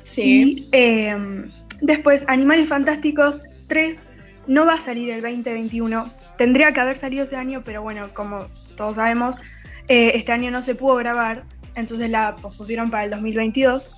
Sí. 0.03 0.21
Y 0.21 0.69
eh, 0.71 1.17
después, 1.81 2.25
Animales 2.27 2.69
Fantásticos 2.69 3.41
3 3.67 4.05
no 4.45 4.65
va 4.65 4.75
a 4.75 4.79
salir 4.79 5.09
el 5.09 5.21
2021. 5.21 6.09
Tendría 6.37 6.71
que 6.71 6.79
haber 6.79 6.97
salido 6.97 7.23
ese 7.23 7.35
año, 7.35 7.63
pero 7.65 7.81
bueno, 7.81 8.09
como 8.13 8.47
todos 8.75 8.97
sabemos, 8.97 9.37
este 9.87 10.31
año 10.31 10.49
no 10.49 10.61
se 10.61 10.75
pudo 10.75 10.95
grabar. 10.95 11.43
entonces 11.75 12.09
la 12.09 12.35
pospusieron 12.35 12.89
para 12.91 13.05
el 13.05 13.11
2022. 13.11 13.91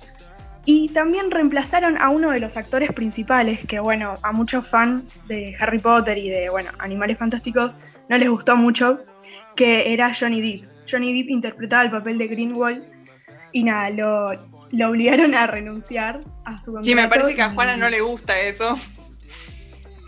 Y 0.68 0.88
también 0.88 1.30
reemplazaron 1.30 1.96
a 1.96 2.10
uno 2.10 2.32
de 2.32 2.40
los 2.40 2.56
actores 2.56 2.92
principales, 2.92 3.60
que 3.66 3.78
bueno, 3.78 4.18
a 4.22 4.32
muchos 4.32 4.66
fans 4.66 5.22
de 5.28 5.56
Harry 5.60 5.78
Potter 5.78 6.18
y 6.18 6.28
de, 6.28 6.50
bueno, 6.50 6.72
Animales 6.80 7.18
Fantásticos 7.18 7.72
no 8.08 8.18
les 8.18 8.28
gustó 8.28 8.56
mucho, 8.56 8.98
que 9.54 9.92
era 9.92 10.12
Johnny 10.12 10.40
Depp. 10.40 10.68
Johnny 10.90 11.16
Depp 11.16 11.30
interpretaba 11.30 11.84
el 11.84 11.90
papel 11.90 12.18
de 12.18 12.26
Greenwald 12.26 12.84
y 13.52 13.62
nada, 13.62 13.90
lo, 13.90 14.32
lo 14.72 14.90
obligaron 14.90 15.36
a 15.36 15.46
renunciar 15.46 16.18
a 16.44 16.58
su 16.58 16.72
contrato. 16.72 16.84
Sí, 16.84 16.94
me 16.96 17.06
parece 17.06 17.34
que 17.36 17.42
a 17.42 17.50
Juana 17.50 17.76
no 17.76 17.88
le 17.88 18.00
gusta 18.00 18.38
eso. 18.40 18.76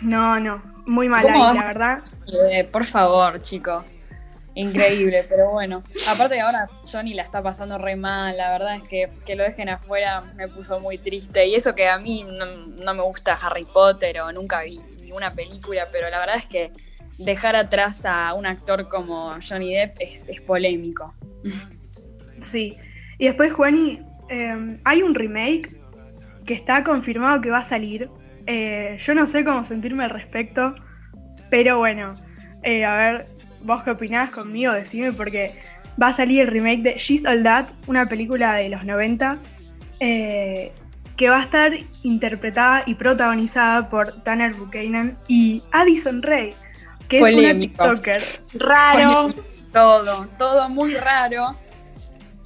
No, 0.02 0.40
no, 0.40 0.60
muy 0.86 1.08
mal 1.08 1.24
la 1.24 1.62
verdad. 1.62 2.02
Eh, 2.50 2.64
por 2.64 2.84
favor, 2.84 3.40
chicos. 3.42 3.84
Increíble, 4.58 5.24
pero 5.28 5.52
bueno. 5.52 5.84
Aparte 6.08 6.40
ahora 6.40 6.68
Johnny 6.90 7.14
la 7.14 7.22
está 7.22 7.40
pasando 7.40 7.78
re 7.78 7.94
mal, 7.94 8.36
la 8.36 8.50
verdad 8.50 8.74
es 8.74 8.82
que 8.82 9.08
que 9.24 9.36
lo 9.36 9.44
dejen 9.44 9.68
afuera 9.68 10.24
me 10.34 10.48
puso 10.48 10.80
muy 10.80 10.98
triste. 10.98 11.46
Y 11.46 11.54
eso 11.54 11.76
que 11.76 11.86
a 11.86 11.98
mí 11.98 12.26
no, 12.26 12.94
me 12.94 13.02
gusta 13.02 13.34
Harry 13.34 13.64
Potter 13.64 14.20
o 14.20 14.32
nunca 14.32 14.62
vi 14.62 14.80
ninguna 15.00 15.32
película, 15.32 15.86
pero 15.92 16.10
la 16.10 16.18
verdad 16.18 16.36
es 16.38 16.46
que 16.46 16.72
dejar 17.18 17.54
atrás 17.54 18.04
a 18.04 18.34
un 18.34 18.46
actor 18.46 18.88
como 18.88 19.36
Johnny 19.48 19.74
Depp 19.74 19.98
es, 20.00 20.28
polémico. 20.44 21.14
Sí. 22.40 22.76
Y 23.16 23.26
después, 23.26 23.52
Juani, 23.52 24.02
eh, 24.28 24.78
hay 24.82 25.02
un 25.02 25.14
remake 25.14 25.70
que 26.44 26.54
está 26.54 26.82
confirmado 26.82 27.40
que 27.40 27.50
va 27.50 27.58
a 27.58 27.64
salir. 27.64 28.10
Eh, 28.46 28.98
yo 29.00 29.14
no 29.14 29.28
sé 29.28 29.44
cómo 29.44 29.64
sentirme 29.64 30.02
al 30.02 30.10
respecto, 30.10 30.74
pero 31.48 31.78
bueno, 31.78 32.12
eh, 32.64 32.84
a 32.84 32.96
ver, 32.96 33.28
vos 33.62 33.82
qué 33.82 33.90
opinás 33.90 34.30
conmigo, 34.30 34.72
decime, 34.72 35.12
porque 35.12 35.52
va 36.00 36.08
a 36.08 36.14
salir 36.16 36.42
el 36.42 36.48
remake 36.48 36.82
de 36.82 36.94
She's 36.98 37.26
All 37.26 37.42
That, 37.42 37.66
una 37.86 38.06
película 38.06 38.54
de 38.54 38.68
los 38.68 38.84
90, 38.84 39.38
eh, 40.00 40.72
que 41.16 41.28
va 41.28 41.38
a 41.40 41.42
estar 41.42 41.72
interpretada 42.04 42.82
y 42.86 42.94
protagonizada 42.94 43.88
por 43.90 44.22
Tanner 44.22 44.54
Buchanan 44.54 45.18
y 45.26 45.62
Addison 45.72 46.22
Rae, 46.22 46.54
que 47.08 47.18
es 47.18 47.34
una 47.34 47.58
TikToker. 47.58 48.22
Raro. 48.54 49.34
Todo, 49.72 50.26
todo 50.38 50.68
muy 50.68 50.94
raro. 50.94 51.56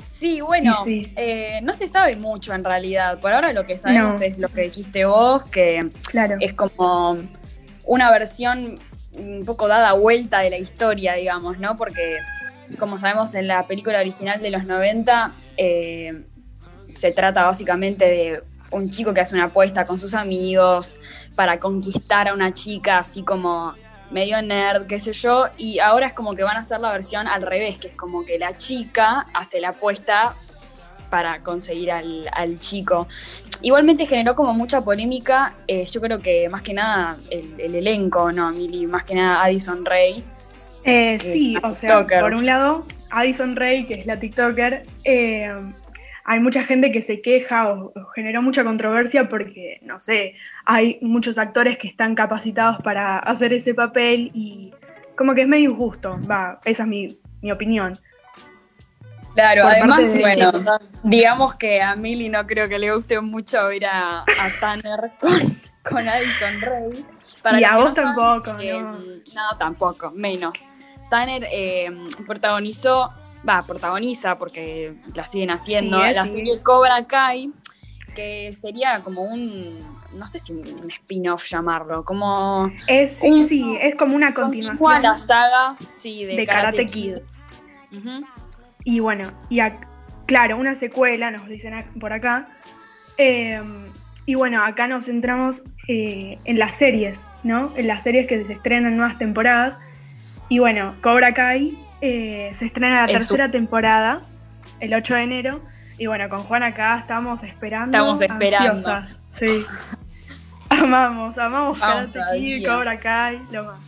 Sí, 0.08 0.40
bueno, 0.40 0.74
sí. 0.84 1.12
eh, 1.16 1.60
no 1.62 1.74
se 1.74 1.88
sabe 1.88 2.16
mucho 2.16 2.54
en 2.54 2.64
realidad. 2.64 3.18
Por 3.20 3.32
ahora 3.32 3.52
lo 3.52 3.66
que 3.66 3.76
sabemos 3.76 4.20
No. 4.20 4.26
es 4.26 4.38
lo 4.38 4.48
que 4.48 4.62
dijiste 4.62 5.04
vos, 5.04 5.44
que 5.44 5.88
Claro. 6.10 6.36
es 6.40 6.52
como 6.52 7.18
una 7.84 8.10
versión 8.10 8.78
un 9.16 9.44
poco 9.44 9.68
dada 9.68 9.92
vuelta 9.92 10.40
de 10.40 10.50
la 10.50 10.58
historia, 10.58 11.14
digamos, 11.14 11.58
¿no? 11.58 11.76
Porque, 11.76 12.18
como 12.78 12.98
sabemos, 12.98 13.34
en 13.34 13.48
la 13.48 13.66
película 13.66 14.00
original 14.00 14.40
de 14.40 14.50
los 14.50 14.64
90 14.64 15.32
eh, 15.56 16.24
se 16.94 17.12
trata 17.12 17.44
básicamente 17.44 18.04
de 18.04 18.42
un 18.70 18.90
chico 18.90 19.12
que 19.12 19.20
hace 19.20 19.34
una 19.34 19.44
apuesta 19.44 19.86
con 19.86 19.98
sus 19.98 20.14
amigos 20.14 20.96
para 21.36 21.58
conquistar 21.58 22.28
a 22.28 22.34
una 22.34 22.54
chica 22.54 22.98
así 22.98 23.22
como 23.22 23.74
medio 24.10 24.40
nerd, 24.42 24.86
qué 24.86 25.00
sé 25.00 25.12
yo, 25.12 25.46
y 25.56 25.78
ahora 25.78 26.06
es 26.06 26.12
como 26.12 26.34
que 26.34 26.42
van 26.42 26.56
a 26.56 26.60
hacer 26.60 26.80
la 26.80 26.92
versión 26.92 27.26
al 27.26 27.42
revés, 27.42 27.78
que 27.78 27.88
es 27.88 27.96
como 27.96 28.24
que 28.24 28.38
la 28.38 28.56
chica 28.56 29.26
hace 29.32 29.60
la 29.60 29.70
apuesta 29.70 30.34
para 31.08 31.40
conseguir 31.40 31.90
al, 31.92 32.28
al 32.32 32.60
chico. 32.60 33.06
Igualmente 33.62 34.06
generó 34.06 34.34
como 34.34 34.52
mucha 34.54 34.80
polémica, 34.82 35.54
eh, 35.68 35.86
yo 35.86 36.00
creo 36.00 36.18
que 36.18 36.48
más 36.48 36.62
que 36.62 36.74
nada 36.74 37.16
el, 37.30 37.60
el 37.60 37.74
elenco, 37.74 38.32
¿no, 38.32 38.50
Mili? 38.50 38.86
Más 38.86 39.04
que 39.04 39.14
nada 39.14 39.42
Addison 39.44 39.84
Ray. 39.84 40.24
Eh, 40.84 41.18
sí, 41.20 41.56
o 41.62 41.74
sea, 41.74 42.06
por 42.06 42.34
un 42.34 42.44
lado, 42.44 42.84
Addison 43.10 43.54
Rae, 43.54 43.86
que 43.86 43.94
es 43.94 44.06
la 44.06 44.18
TikToker, 44.18 44.82
eh, 45.04 45.54
hay 46.24 46.40
mucha 46.40 46.64
gente 46.64 46.90
que 46.90 47.02
se 47.02 47.20
queja 47.20 47.68
o, 47.72 47.92
o 47.94 48.04
generó 48.14 48.42
mucha 48.42 48.64
controversia 48.64 49.28
porque, 49.28 49.78
no 49.82 50.00
sé, 50.00 50.34
hay 50.64 50.98
muchos 51.00 51.38
actores 51.38 51.78
que 51.78 51.88
están 51.88 52.14
capacitados 52.14 52.78
para 52.80 53.18
hacer 53.18 53.52
ese 53.52 53.74
papel 53.74 54.30
y 54.34 54.72
como 55.16 55.34
que 55.34 55.42
es 55.42 55.48
medio 55.48 55.70
injusto, 55.70 56.18
va, 56.28 56.60
esa 56.64 56.82
es 56.82 56.88
mi, 56.88 57.18
mi 57.42 57.52
opinión. 57.52 57.98
Claro, 59.34 59.64
además, 59.66 60.12
bueno, 60.20 60.50
Sí, 60.52 60.64
digamos 61.02 61.54
que 61.54 61.80
a 61.80 61.96
Mili 61.96 62.28
no 62.28 62.46
creo 62.46 62.68
que 62.68 62.78
le 62.78 62.92
guste 62.94 63.20
mucho 63.20 63.72
ir 63.72 63.86
a, 63.86 64.20
a 64.22 64.50
Tanner 64.60 65.12
con, 65.20 65.32
con 65.88 66.08
Addison 66.08 66.60
Ray. 66.60 67.06
Y 67.58 67.64
a 67.64 67.76
vos 67.76 67.94
saben, 67.94 68.14
tampoco, 68.14 68.58
eh, 68.60 68.80
¿no? 68.82 68.92
No, 69.34 69.56
tampoco, 69.58 70.10
menos. 70.12 70.52
Tanner 71.10 71.44
eh, 71.50 71.90
protagonizó, 72.26 73.12
va, 73.48 73.62
protagoniza 73.62 74.38
porque 74.38 74.94
la 75.14 75.26
siguen 75.26 75.50
haciendo, 75.50 75.98
Sí, 75.98 76.10
eh, 76.10 76.14
la 76.14 76.24
sí. 76.26 76.36
serie 76.36 76.62
Cobra 76.62 77.04
Kai, 77.06 77.50
que 78.14 78.52
sería 78.54 79.00
como 79.02 79.22
un, 79.22 79.82
no 80.12 80.26
sé 80.28 80.38
si 80.38 80.52
un 80.52 80.88
spin-off 80.90 81.44
llamarlo, 81.48 82.04
como 82.04 82.70
Es, 82.86 83.18
sí, 83.18 83.30
Un- 83.30 83.46
sí, 83.48 83.78
es 83.80 83.96
como 83.96 84.14
una 84.14 84.32
continuación 84.34 85.02
la 85.02 85.14
saga 85.14 85.76
sí, 85.94 86.24
de, 86.24 86.36
de 86.36 86.46
Karate 86.46 86.86
Kid. 86.86 87.16
Ujú. 87.90 88.24
Y 88.84 89.00
bueno, 89.00 89.32
y 89.48 89.60
claro, 90.26 90.56
una 90.56 90.74
secuela, 90.74 91.30
nos 91.30 91.46
dicen 91.48 91.74
por 92.00 92.12
acá. 92.12 92.48
Eh, 93.18 93.60
y 94.24 94.34
bueno, 94.34 94.64
acá 94.64 94.86
nos 94.86 95.06
centramos 95.06 95.62
eh, 95.88 96.38
en 96.44 96.58
las 96.58 96.76
series, 96.76 97.20
¿no? 97.42 97.72
En 97.76 97.88
las 97.88 98.02
series 98.04 98.26
que 98.26 98.44
se 98.44 98.52
estrenan 98.52 98.96
nuevas 98.96 99.18
temporadas. 99.18 99.78
Y 100.48 100.58
bueno, 100.58 100.94
Cobra 101.00 101.34
Kai 101.34 101.76
eh, 102.00 102.50
se 102.54 102.66
estrena 102.66 103.02
la 103.02 103.04
El 103.06 103.12
tercera 103.12 103.50
temporada 103.50 104.22
el 104.80 104.94
8 104.94 105.14
de 105.14 105.22
enero. 105.22 105.60
Y 105.98 106.06
bueno, 106.06 106.28
con 106.28 106.42
Juan 106.44 106.62
acá 106.62 106.98
estamos 106.98 107.42
esperando. 107.44 107.96
Estamos 107.96 108.20
esperando. 108.20 108.70
ansiosas. 108.90 109.20
Sí. 109.30 109.64
amamos, 110.68 111.36
amamos 111.38 111.78
Vamos 111.78 112.10
Karate 112.12 112.38
Kid, 112.38 112.64
todavía. 112.64 112.68
Cobra 112.68 112.96
Kai, 112.98 113.42
lo 113.50 113.64
más. 113.64 113.80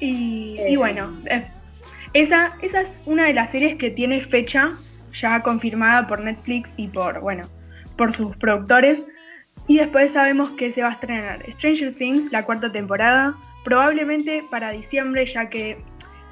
Y, 0.00 0.56
y 0.58 0.72
Eh. 0.72 0.76
bueno, 0.76 1.12
esa, 2.12 2.52
esa 2.60 2.82
es 2.82 2.92
una 3.06 3.26
de 3.26 3.34
las 3.34 3.50
series 3.50 3.76
que 3.76 3.90
tiene 3.90 4.22
fecha 4.22 4.78
ya 5.12 5.42
confirmada 5.42 6.06
por 6.06 6.20
Netflix 6.20 6.74
y 6.76 6.88
por, 6.88 7.20
bueno, 7.20 7.48
por 7.96 8.12
sus 8.12 8.36
productores. 8.36 9.06
Y 9.68 9.78
después 9.78 10.12
sabemos 10.12 10.50
que 10.50 10.72
se 10.72 10.82
va 10.82 10.88
a 10.88 10.92
estrenar 10.92 11.44
Stranger 11.52 11.94
Things, 11.94 12.32
la 12.32 12.44
cuarta 12.44 12.72
temporada, 12.72 13.36
probablemente 13.64 14.44
para 14.50 14.70
diciembre, 14.70 15.24
ya 15.26 15.48
que 15.48 15.78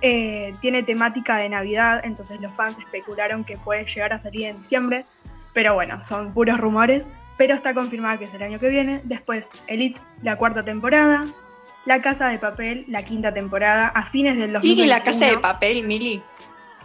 eh, 0.02 0.54
tiene 0.60 0.82
temática 0.82 1.36
de 1.36 1.48
Navidad, 1.48 2.00
entonces 2.04 2.40
los 2.40 2.54
fans 2.54 2.78
especularon 2.78 3.44
que 3.44 3.56
puede 3.58 3.84
llegar 3.84 4.12
a 4.12 4.20
salir 4.20 4.46
en 4.46 4.58
diciembre. 4.58 5.04
Pero 5.52 5.74
bueno, 5.74 6.02
son 6.04 6.32
puros 6.32 6.58
rumores. 6.58 7.04
Pero 7.36 7.54
está 7.54 7.72
confirmada 7.72 8.18
que 8.18 8.26
es 8.26 8.34
el 8.34 8.42
año 8.42 8.58
que 8.58 8.68
viene. 8.68 9.00
Después 9.04 9.48
Elite, 9.66 9.98
la 10.22 10.36
cuarta 10.36 10.62
temporada. 10.62 11.24
La 11.90 12.00
Casa 12.00 12.28
de 12.28 12.38
Papel, 12.38 12.84
la 12.86 13.04
quinta 13.04 13.34
temporada, 13.34 13.88
a 13.88 14.06
fines 14.06 14.36
del 14.38 14.52
2021. 14.52 14.62
¿Sigue 14.76 14.86
la 14.86 15.02
casa 15.02 15.26
de 15.26 15.38
papel, 15.38 15.82
Mili? 15.84 16.22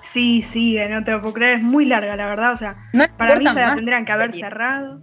Sí, 0.02 0.42
sigue, 0.42 0.90
no 0.90 1.04
te 1.04 1.12
lo 1.12 1.22
puedo 1.22 1.36
creer, 1.36 1.58
es 1.60 1.62
muy 1.62 1.86
larga 1.86 2.16
la 2.16 2.26
verdad, 2.26 2.54
o 2.54 2.58
sea, 2.58 2.76
No 2.92 3.06
para 3.16 3.36
mí 3.36 3.46
ya 3.46 3.54
la 3.54 3.76
tendrían 3.76 4.04
que 4.04 4.12
haber 4.12 4.34
cerrado. 4.34 5.02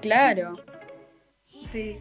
Claro. 0.00 0.56
Sí. 1.70 1.98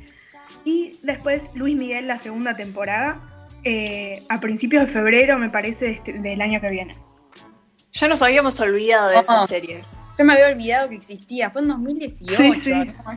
Y 0.63 0.97
después 1.03 1.50
Luis 1.53 1.75
Miguel, 1.75 2.07
la 2.07 2.17
segunda 2.17 2.55
temporada, 2.55 3.19
eh, 3.65 4.25
a 4.29 4.39
principios 4.39 4.83
de 4.85 4.88
febrero, 4.89 5.38
me 5.38 5.50
parece, 5.50 5.91
este- 5.91 6.13
del 6.13 6.41
año 6.41 6.62
que 6.62 6.69
viene. 6.69 6.95
Ya 7.91 8.07
nos 8.07 8.21
habíamos 8.21 8.57
olvidado 8.62 9.09
de 9.09 9.19
esa 9.19 9.39
Oh. 9.43 9.47
serie. 9.47 9.83
Yo 10.17 10.25
me 10.25 10.34
había 10.34 10.48
olvidado 10.48 10.89
que 10.89 10.96
existía, 10.96 11.50
fue 11.50 11.62
en 11.63 11.70
2018. 11.70 12.36
Sí, 12.36 12.53
sí. 12.55 12.72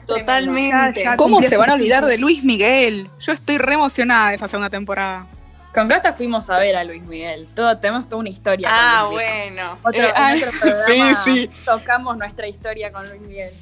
Totalmente. 0.07 1.01
Ya- 1.03 1.11
ya 1.13 1.17
¿Cómo 1.17 1.43
se 1.43 1.57
van 1.59 1.71
a 1.71 1.75
olvidar 1.75 2.05
de 2.07 2.17
Luis 2.19 2.43
Miguel? 2.45 3.09
Yo 3.21 3.33
estoy 3.33 3.59
re 3.59 3.75
emocionada 3.75 4.31
de 4.31 4.37
esa 4.37 4.49
segunda 4.49 4.71
temporada. 4.71 5.27
Con 5.75 5.89
Gata 5.89 6.15
fuimos 6.15 6.49
a 6.49 6.59
ver 6.59 6.75
a 6.75 6.85
Luis 6.85 7.03
Miguel. 7.03 7.49
Todo, 7.55 7.77
tenemos 7.79 8.09
toda 8.09 8.21
una 8.21 8.31
historia. 8.31 8.69
con 8.71 8.79
Ah, 8.81 9.03
Luis 9.11 9.19
Miguel. 9.19 9.53
bueno. 9.53 9.79
Otro, 9.83 10.03
Eh, 10.03 10.13
en 10.17 10.37
otro 10.49 10.51
programa 10.61 11.15
sí, 11.15 11.31
sí. 11.47 11.51
tocamos 11.67 12.17
nuestra 12.17 12.49
historia 12.49 12.91
con 12.91 13.07
Luis 13.11 13.21
Miguel. 13.21 13.53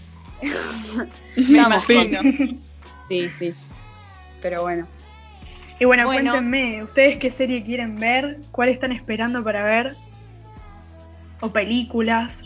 Me 1.37 1.43
Estamos 1.43 1.91
imagino. 1.91 2.21
Sí, 3.09 3.31
sí. 3.31 3.55
Pero 4.41 4.62
bueno. 4.62 4.87
Y 5.81 5.87
bueno, 5.87 6.05
Bueno. 6.07 6.31
cuéntenme, 6.31 6.85
¿ustedes 6.85 7.19
qué 7.19 7.33
serie 7.33 7.64
quieren 7.64 7.97
ver? 7.97 8.38
¿Cuál 8.53 8.69
están 8.69 8.93
esperando 8.93 9.43
para 9.43 9.64
ver? 9.64 9.97
¿O 11.41 11.50
películas? 11.50 12.45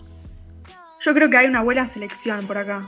Yo 1.01 1.15
creo 1.15 1.31
que 1.31 1.37
hay 1.37 1.47
una 1.47 1.63
buena 1.63 1.87
selección 1.87 2.47
por 2.47 2.59
acá. 2.59 2.83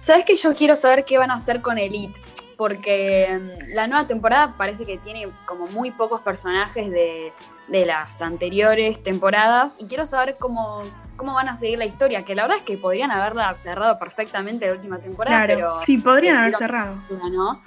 ¿Sabes 0.00 0.24
que 0.24 0.36
yo 0.36 0.54
quiero 0.54 0.74
saber 0.76 1.04
qué 1.04 1.18
van 1.18 1.30
a 1.30 1.34
hacer 1.34 1.60
con 1.60 1.78
Elite? 1.78 2.20
Porque 2.56 3.28
mm, 3.40 3.74
la 3.74 3.86
nueva 3.86 4.06
temporada 4.06 4.54
parece 4.56 4.84
que 4.84 4.98
tiene 4.98 5.28
como 5.44 5.66
muy 5.68 5.90
pocos 5.90 6.20
personajes 6.20 6.90
de, 6.90 7.32
de 7.68 7.86
las 7.86 8.20
anteriores 8.22 9.02
temporadas 9.02 9.76
y 9.78 9.86
quiero 9.86 10.06
saber 10.06 10.36
cómo, 10.38 10.82
cómo 11.16 11.34
van 11.34 11.48
a 11.48 11.54
seguir 11.54 11.78
la 11.78 11.84
historia, 11.84 12.24
que 12.24 12.34
la 12.34 12.42
verdad 12.42 12.58
es 12.58 12.64
que 12.64 12.76
podrían 12.76 13.10
haberla 13.10 13.54
cerrado 13.54 13.98
perfectamente 13.98 14.66
la 14.66 14.72
última 14.72 14.98
temporada, 14.98 15.44
Claro, 15.44 15.54
pero 15.54 15.86
sí, 15.86 15.98
podrían 15.98 16.36
haber 16.36 16.54
cerrado. 16.54 16.96
¿no? 17.30 17.62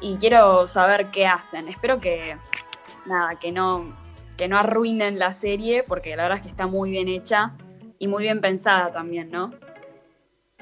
Y 0.00 0.16
quiero 0.16 0.66
saber 0.66 1.06
qué 1.08 1.26
hacen. 1.26 1.68
Espero 1.68 2.00
que 2.00 2.36
nada, 3.06 3.36
que 3.36 3.50
no 3.52 4.08
que 4.36 4.46
no 4.46 4.56
arruinen 4.56 5.18
la 5.18 5.32
serie 5.32 5.82
porque 5.82 6.14
la 6.14 6.22
verdad 6.22 6.38
es 6.38 6.42
que 6.44 6.48
está 6.48 6.68
muy 6.68 6.90
bien 6.90 7.08
hecha 7.08 7.52
y 7.98 8.08
muy 8.08 8.24
bien 8.24 8.40
pensada 8.40 8.92
también, 8.92 9.30
¿no? 9.30 9.52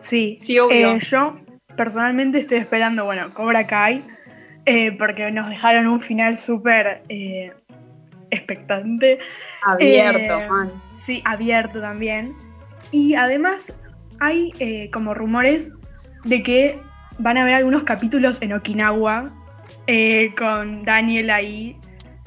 Sí, 0.01 0.37
Sí, 0.39 0.59
obvio. 0.59 0.93
Eh, 0.95 0.99
yo 1.01 1.37
personalmente 1.77 2.39
estoy 2.39 2.59
esperando, 2.59 3.05
bueno, 3.05 3.33
Cobra 3.35 3.67
Kai, 3.67 4.05
eh, 4.65 4.93
porque 4.93 5.31
nos 5.31 5.49
dejaron 5.49 5.87
un 5.87 6.01
final 6.01 6.39
súper 6.39 7.03
eh, 7.09 7.53
expectante. 8.31 9.19
Abierto, 9.63 10.41
man. 10.49 10.73
Sí, 10.97 11.23
abierto 11.25 11.81
también. 11.81 12.35
Y 12.91 13.15
además 13.15 13.75
hay 14.21 14.89
como 14.93 15.13
rumores 15.13 15.73
de 16.25 16.43
que 16.43 16.79
van 17.19 17.37
a 17.37 17.43
haber 17.43 17.55
algunos 17.55 17.83
capítulos 17.83 18.41
en 18.43 18.53
Okinawa 18.53 19.33
con 20.39 20.85
Daniel 20.85 21.31
ahí. 21.31 21.77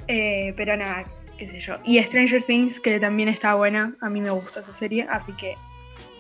pero 0.08 0.75
nada, 0.75 1.06
qué 1.39 1.50
sé 1.50 1.60
yo. 1.60 1.77
Y 1.86 2.01
Stranger 2.03 2.43
Things, 2.43 2.79
que 2.79 3.00
también 3.00 3.29
está 3.29 3.55
buena. 3.55 3.96
A 4.01 4.10
mí 4.10 4.19
me 4.19 4.29
gusta 4.29 4.60
esa 4.60 4.74
serie, 4.74 5.08
así 5.10 5.31
que 5.34 5.55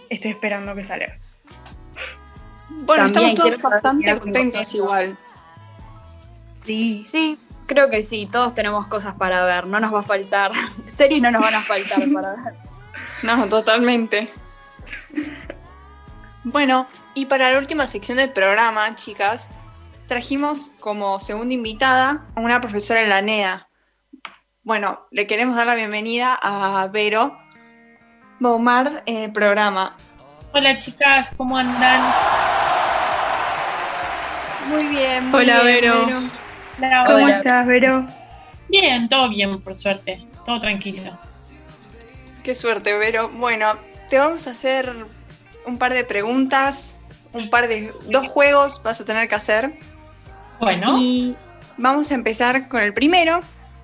estoy 0.09 0.31
esperando 0.31 0.73
que 0.73 0.83
salga. 0.83 1.19
Bueno, 2.69 3.11
También 3.11 3.33
estamos 3.35 3.57
todos 3.57 3.71
bastante 3.71 4.15
contentos 4.15 4.73
igual. 4.73 5.17
Sí. 6.65 7.03
Sí, 7.05 7.39
creo 7.65 7.89
que 7.89 8.01
sí, 8.01 8.27
todos 8.31 8.53
tenemos 8.53 8.87
cosas 8.87 9.15
para 9.15 9.43
ver, 9.43 9.67
no 9.67 9.79
nos 9.79 9.93
va 9.93 9.99
a 9.99 10.03
faltar. 10.03 10.51
Series 10.85 11.21
no 11.21 11.31
nos 11.31 11.41
van 11.41 11.55
a 11.55 11.61
faltar 11.61 12.11
para 12.11 12.35
ver. 12.35 12.53
No, 13.21 13.49
totalmente. 13.49 14.29
Bueno, 16.45 16.87
y 17.15 17.25
para 17.25 17.51
la 17.51 17.59
última 17.59 17.85
sección 17.85 18.15
del 18.15 18.29
programa, 18.29 18.95
chicas, 18.95 19.49
trajimos 20.07 20.71
como 20.79 21.19
segunda 21.19 21.53
invitada 21.53 22.25
a 22.33 22.39
una 22.39 22.61
profesora 22.61 23.01
en 23.01 23.09
la 23.09 23.21
NEA. 23.21 23.68
Bueno, 24.69 25.07
le 25.09 25.25
queremos 25.25 25.55
dar 25.55 25.65
la 25.65 25.73
bienvenida 25.73 26.37
a 26.39 26.85
Vero 26.93 27.35
Baumard 28.39 29.01
en 29.07 29.23
el 29.23 29.31
programa. 29.31 29.97
Hola 30.53 30.77
chicas, 30.77 31.31
¿cómo 31.35 31.57
andan? 31.57 31.99
Muy 34.69 34.85
bien. 34.85 35.31
muy 35.31 35.41
Hola, 35.41 35.63
bien, 35.63 35.81
Vero. 35.81 36.05
Hola, 36.77 37.03
¿Cómo 37.07 37.17
Hola. 37.17 37.37
estás, 37.37 37.65
Vero? 37.65 38.05
Bien, 38.67 39.09
todo 39.09 39.29
bien, 39.29 39.59
por 39.59 39.73
suerte. 39.73 40.23
Todo 40.45 40.59
tranquilo. 40.59 41.17
Qué 42.43 42.53
suerte, 42.53 42.95
Vero. 42.95 43.27
Bueno, 43.29 43.73
te 44.11 44.19
vamos 44.19 44.45
a 44.45 44.51
hacer 44.51 44.93
un 45.65 45.79
par 45.79 45.95
de 45.95 46.03
preguntas, 46.03 46.95
un 47.33 47.49
par 47.49 47.67
de 47.67 47.91
dos 48.05 48.27
juegos 48.27 48.83
vas 48.83 49.01
a 49.01 49.05
tener 49.05 49.27
que 49.27 49.33
hacer. 49.33 49.73
Bueno, 50.59 50.95
Y 50.99 51.35
vamos 51.77 52.11
a 52.11 52.13
empezar 52.13 52.67
con 52.67 52.83
el 52.83 52.93
primero, 52.93 53.41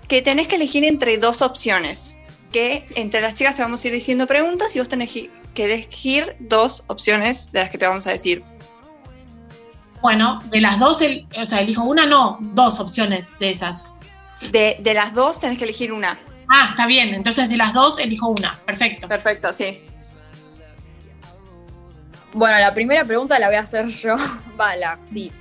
que 0.08 0.22
tenés 0.22 0.48
que 0.48 0.56
elegir 0.56 0.84
entre 0.86 1.18
dos 1.18 1.42
opciones. 1.42 2.14
Que 2.52 2.88
entre 2.96 3.22
las 3.22 3.34
chicas 3.36 3.56
te 3.56 3.62
vamos 3.62 3.84
a 3.84 3.88
ir 3.88 3.94
diciendo 3.94 4.28
preguntas 4.28 4.76
y 4.76 4.80
vos 4.80 4.88
tenés 4.90 5.12
que 5.12 5.30
elegir 5.58 6.36
dos 6.40 6.84
opciones 6.88 7.52
de 7.52 7.60
las 7.62 7.70
que 7.70 7.78
te 7.78 7.86
vamos 7.88 8.06
a 8.08 8.12
decir. 8.12 8.44
bueno, 10.02 10.40
de 10.52 10.62
las 10.62 10.78
dos, 10.80 11.02
el- 11.02 11.26
o 11.42 11.46
sea, 11.48 11.62
elijo 11.62 11.82
una, 11.84 12.06
no, 12.06 12.38
dos 12.40 12.80
opciones 12.80 13.38
de 13.40 13.50
esas. 13.50 13.88
De, 14.52 14.78
de 14.80 14.94
las 14.94 15.14
dos 15.16 15.40
tenés 15.40 15.58
que 15.58 15.64
elegir 15.64 15.92
una. 15.92 16.20
Ah, 16.48 16.68
está 16.72 16.86
bien, 16.86 17.12
entonces 17.16 17.50
de 17.50 17.58
las 17.58 17.74
dos 17.74 17.98
elijo 17.98 18.28
una. 18.28 18.56
Perfecto. 18.68 19.08
Perfecto, 19.08 19.52
sí. 19.52 19.80
Bueno, 22.34 22.60
la 22.60 22.74
primera 22.74 23.04
pregunta 23.06 23.40
la 23.40 23.48
voy 23.48 23.56
a 23.56 23.62
hacer 23.62 23.88
yo. 23.88 24.16
Va, 24.60 24.76
la, 24.76 25.00
sí. 25.06 25.32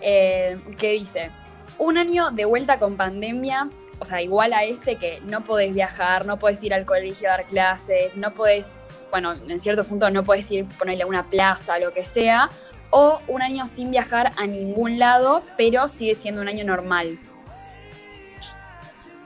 Eh, 0.00 0.56
¿Qué 0.78 0.92
dice? 0.92 1.30
Un 1.78 1.96
año 1.98 2.30
de 2.30 2.44
vuelta 2.44 2.78
con 2.78 2.96
pandemia, 2.96 3.68
o 4.00 4.04
sea, 4.04 4.22
igual 4.22 4.52
a 4.52 4.64
este 4.64 4.96
que 4.96 5.20
no 5.24 5.42
podés 5.42 5.74
viajar, 5.74 6.26
no 6.26 6.38
podés 6.38 6.62
ir 6.62 6.74
al 6.74 6.84
colegio 6.84 7.28
a 7.28 7.32
dar 7.32 7.46
clases, 7.46 8.16
no 8.16 8.32
podés, 8.32 8.78
bueno, 9.10 9.32
en 9.32 9.60
cierto 9.60 9.84
punto 9.84 10.10
no 10.10 10.24
podés 10.24 10.50
ir, 10.50 10.66
ponerle 10.78 11.02
a 11.02 11.06
una 11.06 11.28
plaza, 11.28 11.78
lo 11.78 11.92
que 11.92 12.04
sea, 12.04 12.48
o 12.90 13.20
un 13.28 13.42
año 13.42 13.66
sin 13.66 13.90
viajar 13.90 14.32
a 14.36 14.46
ningún 14.46 14.98
lado, 14.98 15.42
pero 15.56 15.88
sigue 15.88 16.14
siendo 16.14 16.40
un 16.40 16.48
año 16.48 16.64
normal. 16.64 17.18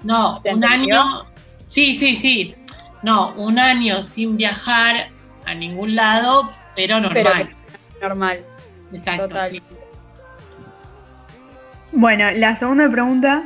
No, 0.03 0.41
¿Se 0.43 0.53
un 0.53 0.65
año. 0.65 1.27
Sí, 1.67 1.95
sí, 1.95 2.17
sí. 2.17 2.55
No, 3.03 3.33
un 3.37 3.59
año 3.59 4.03
sin 4.03 4.37
viajar 4.37 5.09
a 5.45 5.55
ningún 5.55 5.95
lado, 5.95 6.49
pero 6.75 7.01
normal. 7.01 7.55
Normal, 8.01 8.45
Exacto. 8.93 9.29
total. 9.29 9.51
sí. 9.53 9.63
Bueno, 11.93 12.31
la 12.33 12.57
segunda 12.57 12.91
pregunta 12.91 13.45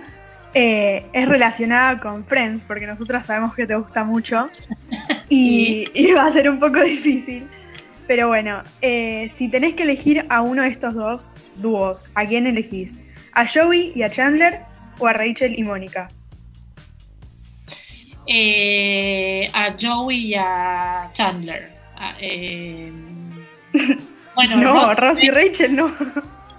eh, 0.59 1.05
es 1.13 1.29
relacionada 1.29 2.01
con 2.01 2.25
Friends, 2.25 2.65
porque 2.65 2.87
nosotras 2.87 3.27
sabemos 3.27 3.55
que 3.55 3.67
te 3.67 3.77
gusta 3.77 4.05
mucho 4.05 4.47
y, 5.29 5.85
y 5.93 6.13
va 6.13 6.25
a 6.25 6.33
ser 6.33 6.49
un 6.49 6.59
poco 6.59 6.81
difícil. 6.83 7.47
Pero 8.07 8.29
bueno, 8.29 8.63
eh, 8.81 9.31
si 9.37 9.51
tenés 9.51 9.75
que 9.75 9.83
elegir 9.83 10.25
a 10.31 10.41
uno 10.41 10.63
de 10.63 10.69
estos 10.69 10.95
dos 10.95 11.35
dúos, 11.57 12.07
¿a 12.15 12.25
quién 12.25 12.47
elegís? 12.47 12.97
¿A 13.33 13.47
Joey 13.47 13.93
y 13.95 14.03
a 14.03 14.09
Chandler 14.09 14.61
o 14.99 15.07
a 15.07 15.13
Rachel 15.13 15.59
y 15.59 15.63
Mónica? 15.63 16.09
Eh, 18.27 19.51
a 19.53 19.75
Joey 19.79 20.29
y 20.29 20.35
a 20.37 21.11
Chandler. 21.13 21.71
Ah, 21.99 22.15
eh, 22.19 22.91
bueno, 24.35 24.57
No, 24.57 24.95
Ross 24.95 25.23
y 25.23 25.29
Rachel 25.29 25.77
no. 25.77 25.93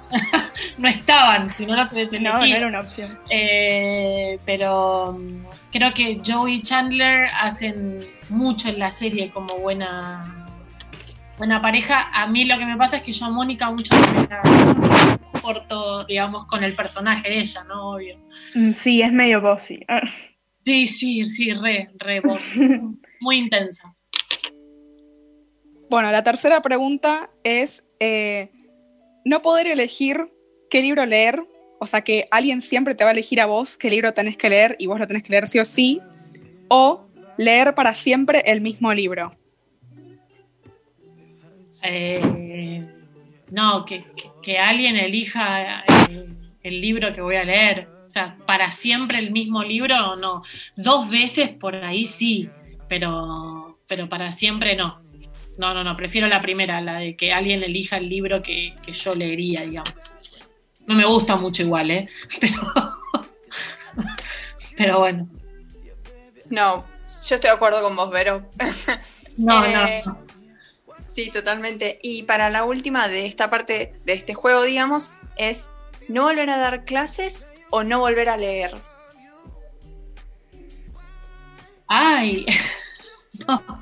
no 0.78 0.88
estaban, 0.88 1.50
si 1.56 1.66
no 1.66 1.76
lo 1.76 1.88
tenés 1.88 2.12
No, 2.14 2.34
no 2.34 2.38
elegir. 2.40 2.56
era 2.58 2.68
una 2.68 2.80
opción. 2.82 3.18
Eh, 3.30 4.40
pero 4.46 5.14
mm, 5.20 5.46
creo 5.72 5.94
que 5.94 6.22
Joey 6.26 6.56
y 6.56 6.62
Chandler 6.62 7.28
hacen 7.42 8.00
mucho 8.30 8.70
en 8.70 8.80
la 8.80 8.92
serie 8.92 9.30
como 9.30 9.58
buena, 9.60 10.48
buena 11.38 11.62
pareja. 11.62 12.08
A 12.14 12.28
mí 12.28 12.46
lo 12.46 12.58
que 12.58 12.66
me 12.66 12.78
pasa 12.78 12.98
es 12.98 13.04
que 13.04 13.14
yo 13.14 13.26
a 13.26 13.30
Mónica 13.30 13.70
mucho 13.72 13.94
me 13.96 14.28
la 14.28 15.20
corto, 15.42 16.04
digamos, 16.06 16.46
con 16.48 16.64
el 16.64 16.76
personaje 16.76 17.30
de 17.30 17.40
ella, 17.40 17.64
¿no? 17.66 17.92
Obvio. 17.92 18.18
Mm, 18.56 18.72
Sí, 18.74 19.02
es 19.02 19.12
medio 19.12 19.42
bossy. 19.42 19.80
Sí, 20.66 20.86
sí, 20.86 21.24
sí, 21.24 21.54
re, 21.54 21.92
re 21.98 22.20
vos. 22.20 22.42
Muy 23.22 23.38
intensa. 23.38 23.96
Bueno, 25.90 26.12
la 26.12 26.22
tercera 26.24 26.62
pregunta 26.62 27.30
es 27.44 27.86
eh, 28.02 28.52
no 29.28 29.42
poder 29.42 29.68
elegir 29.68 30.32
qué 30.70 30.82
libro 30.82 31.06
leer, 31.06 31.44
o 31.80 31.86
sea 31.86 32.02
que 32.02 32.28
alguien 32.32 32.62
siempre 32.62 32.96
te 32.96 33.04
va 33.04 33.10
a 33.10 33.14
elegir 33.14 33.42
a 33.42 33.46
vos 33.46 33.78
qué 33.78 33.90
libro 33.90 34.14
tenés 34.14 34.38
que 34.38 34.50
leer 34.50 34.78
y 34.80 34.88
vos 34.88 35.00
lo 35.00 35.06
tenés 35.08 35.24
que 35.24 35.32
leer 35.32 35.48
sí 35.48 35.60
o 35.60 35.66
sí, 35.66 36.02
o 36.70 37.06
leer 37.38 37.76
para 37.76 37.94
siempre 37.94 38.42
el 38.46 38.62
mismo 38.62 38.94
libro. 38.94 39.36
Eh, 41.84 42.86
no, 43.52 43.86
que, 43.86 44.02
que- 44.42 44.58
alguien 44.58 44.96
elija 44.96 45.84
el, 46.10 46.36
el 46.64 46.82
libro 46.82 47.14
que 47.14 47.22
voy 47.22 47.36
a 47.36 47.44
leer. 47.44 47.88
O 48.08 48.10
sea, 48.10 48.38
para 48.46 48.72
siempre 48.72 49.20
el 49.20 49.32
mismo 49.32 49.62
libro, 49.64 50.16
no. 50.16 50.42
Dos 50.78 51.10
veces 51.10 51.50
por 51.50 51.76
ahí 51.76 52.06
sí, 52.06 52.50
pero, 52.88 53.78
pero 53.88 54.08
para 54.08 54.32
siempre 54.32 54.76
no. 54.78 55.02
No, 55.58 55.74
no, 55.74 55.84
no, 55.84 55.98
prefiero 55.98 56.28
la 56.28 56.42
primera, 56.42 56.80
la 56.82 57.00
de 57.00 57.16
que 57.16 57.34
alguien 57.34 57.64
elija 57.64 57.98
el 57.98 58.08
libro 58.10 58.42
que, 58.44 58.76
que 58.86 58.92
yo 58.92 59.16
leería, 59.16 59.62
digamos. 59.62 60.16
No 60.86 60.96
me 60.96 61.06
gusta 61.06 61.36
mucho 61.36 61.64
igual, 61.64 61.92
¿eh? 61.92 62.10
Pero, 62.40 62.74
pero 64.78 65.00
bueno. 65.00 65.28
No, 66.50 66.86
yo 66.86 67.36
estoy 67.36 67.50
de 67.50 67.56
acuerdo 67.56 67.82
con 67.82 67.96
vos, 67.96 68.10
Vero. 68.10 68.50
No, 69.38 69.64
Eh, 69.66 70.02
no, 70.06 70.14
no. 70.14 70.26
Sí, 71.06 71.30
totalmente. 71.30 72.00
Y 72.02 72.24
para 72.24 72.50
la 72.50 72.64
última 72.64 73.08
de 73.08 73.28
esta 73.28 73.52
parte 73.52 73.94
de 74.06 74.14
este 74.14 74.34
juego, 74.34 74.64
digamos, 74.64 75.12
es 75.36 75.70
no 76.08 76.24
volver 76.24 76.50
a 76.50 76.58
dar 76.58 76.86
clases 76.86 77.50
o 77.70 77.84
no 77.84 78.00
volver 78.00 78.30
a 78.30 78.38
leer. 78.38 78.76
Ay, 81.88 82.46
no. 83.48 83.82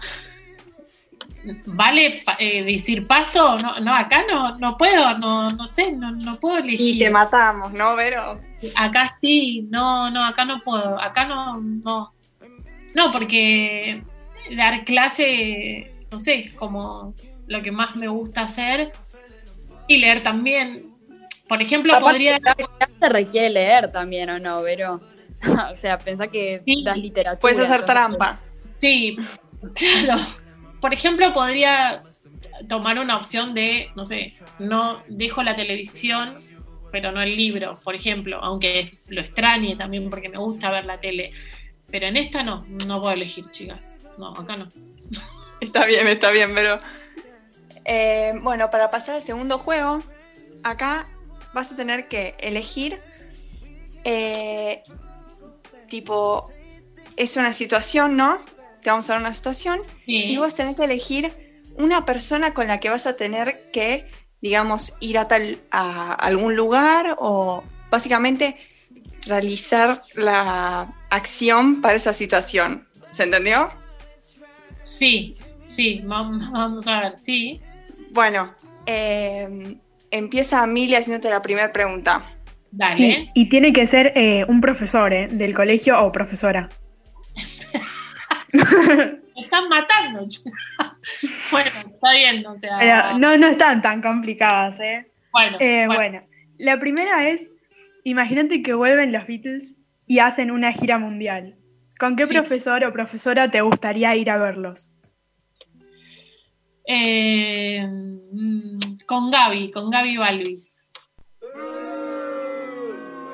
¿Vale 1.66 2.22
pa- 2.26 2.38
eh, 2.40 2.64
decir 2.64 3.06
paso? 3.08 3.56
No, 3.62 3.80
no, 3.80 3.94
acá 3.96 4.24
no, 4.30 4.58
no 4.58 4.78
puedo, 4.78 5.18
no, 5.18 5.50
no 5.50 5.68
sé, 5.68 5.92
no, 5.92 6.12
no 6.12 6.40
puedo 6.40 6.58
elegir. 6.58 6.96
Y 6.96 7.00
te 7.00 7.10
matamos, 7.10 7.72
¿no, 7.74 7.96
Vero? 7.96 8.40
Acá 8.76 9.16
sí, 9.22 9.68
no, 9.70 10.10
no, 10.10 10.24
acá 10.26 10.46
no 10.46 10.60
puedo, 10.62 11.00
acá 11.00 11.26
no, 11.26 11.60
no. 11.62 12.14
No, 12.94 13.12
porque 13.12 14.02
dar 14.56 14.86
clase, 14.86 15.94
no 16.12 16.20
sé, 16.20 16.40
es 16.40 16.54
como 16.54 17.14
lo 17.48 17.62
que 17.62 17.72
más 17.72 17.96
me 17.96 18.08
gusta 18.08 18.42
hacer. 18.42 18.92
Y 19.88 19.98
leer 19.98 20.24
también. 20.24 20.96
Por 21.48 21.62
ejemplo, 21.62 21.94
Aparte, 21.94 22.12
podría... 22.12 22.40
dar 22.40 22.56
clase 22.56 23.10
requiere 23.14 23.50
leer 23.52 23.92
también, 23.92 24.30
¿o 24.32 24.40
no, 24.40 24.64
Vero? 24.64 25.00
o 25.72 25.76
sea, 25.76 26.00
pensá 26.00 26.28
que 26.28 26.62
Sí. 26.66 26.84
das 26.84 26.98
literatura. 26.98 27.40
Puedes 27.40 27.60
hacer 27.60 27.82
entonces- 27.82 27.94
trampa. 27.94 28.40
Sí, 28.82 29.16
claro. 29.76 30.22
Por 30.82 30.94
ejemplo, 30.94 31.34
podría 31.34 32.06
tomar 32.70 33.00
una 33.00 33.18
opción 33.18 33.54
de, 33.54 33.92
no 33.96 34.06
sé, 34.06 34.34
no 34.60 35.04
dejo 35.08 35.44
la 35.44 35.56
televisión, 35.56 36.38
pero 36.92 37.12
no 37.12 37.22
el 37.22 37.36
libro, 37.36 37.80
por 37.84 37.96
ejemplo, 37.96 38.40
aunque 38.44 38.98
lo 39.10 39.22
extrañe 39.22 39.76
también 39.76 40.10
porque 40.10 40.30
me 40.30 40.38
gusta 40.38 40.72
ver 40.72 40.86
la 40.86 41.00
tele. 41.00 41.32
Pero 41.90 42.08
en 42.08 42.18
esta 42.18 42.44
no, 42.44 42.66
no 42.68 43.00
puedo 43.02 43.14
elegir, 43.14 43.50
chicas. 43.52 44.00
No, 44.18 44.30
acá 44.32 44.58
no. 44.58 44.72
Está 45.60 45.86
bien, 45.86 46.08
está 46.08 46.32
bien, 46.32 46.54
pero. 46.54 46.80
eh, 47.86 48.34
bueno, 48.42 48.70
para 48.72 48.92
pasar 48.92 49.16
al 49.16 49.22
segundo 49.22 49.58
juego, 49.58 50.04
acá 50.64 51.08
vas 51.54 51.72
a 51.72 51.76
tener 51.76 52.08
que 52.08 52.36
elegir. 52.40 53.02
eh, 54.04 54.84
tipo, 55.88 56.56
es 57.16 57.38
una 57.38 57.54
situación, 57.54 58.18
¿no? 58.18 58.40
Te 58.86 58.92
vamos 58.92 59.10
a 59.10 59.14
dar 59.14 59.22
una 59.22 59.34
situación 59.34 59.80
y 60.06 60.30
Sí. 60.30 60.38
vos 60.38 60.56
tenés 60.56 60.76
que 60.76 60.84
elegir 60.84 61.32
una 61.76 62.06
persona 62.06 62.54
con 62.54 62.68
la 62.68 62.80
que 62.80 62.92
vas 62.92 63.08
a 63.08 63.16
tener 63.16 63.72
que, 63.74 64.06
digamos, 64.44 64.94
ir 65.00 65.18
a, 65.18 65.28
tal, 65.28 65.58
a 65.72 66.14
algún 66.14 66.56
lugar 66.56 67.16
o 67.18 67.64
básicamente 67.90 68.58
realizar 69.26 70.04
la 70.14 70.94
acción 71.10 71.82
para 71.82 71.96
esa 71.96 72.14
situación. 72.14 72.88
¿Se 73.10 73.24
entendió? 73.24 73.72
Sí, 74.84 75.34
sí, 75.68 76.04
vam- 76.06 76.52
vamos 76.52 76.88
a 76.88 77.00
ver, 77.00 77.14
sí. 77.26 77.60
Bueno, 78.12 78.54
eh, 78.86 79.78
empieza 80.12 80.62
Amelia 80.62 81.00
haciéndote 81.00 81.32
la 81.32 81.42
primera 81.42 81.74
pregunta. 81.74 82.24
Dale. 82.70 82.96
Sí, 82.98 83.30
y 83.34 83.50
tiene 83.50 83.74
que 83.74 83.88
ser 83.88 84.14
eh, 84.16 84.46
un 84.48 84.62
profesor 84.62 85.12
¿eh? 85.12 85.28
del 85.32 85.56
colegio 85.56 86.00
o 86.06 86.12
profesora. 86.12 86.70
Me 89.36 89.42
están 89.42 89.68
matando. 89.70 90.20
bueno, 91.52 91.70
está 91.94 92.12
bien, 92.14 92.46
o 92.46 92.60
sea. 92.60 92.78
Pero 92.80 93.18
no, 93.20 93.38
no 93.38 93.48
están 93.48 93.82
tan 93.82 94.02
complicadas, 94.02 94.80
¿eh? 94.80 95.12
bueno, 95.32 95.58
Eh, 95.60 95.86
bueno, 95.88 95.96
bueno, 95.96 96.20
la 96.58 96.80
primera 96.80 97.28
es, 97.28 97.50
imagínate 98.04 98.62
que 98.62 98.74
vuelven 98.74 99.12
los 99.12 99.28
Beatles 99.28 99.76
y 100.08 100.20
hacen 100.20 100.52
una 100.52 100.72
gira 100.72 100.98
mundial. 100.98 101.58
¿Con 102.00 102.16
qué 102.16 102.26
Sí. 102.28 102.34
profesor 102.34 102.84
o 102.86 102.94
profesora 102.94 103.48
te 103.50 103.62
gustaría 103.62 104.16
ir 104.16 104.30
a 104.30 104.38
verlos? 104.38 104.92
eh, 106.88 107.82
mm, 107.88 108.98
con 109.08 109.32
Gaby, 109.32 109.72
con 109.72 109.90
Gaby 109.90 110.18
Balvis. 110.18 110.75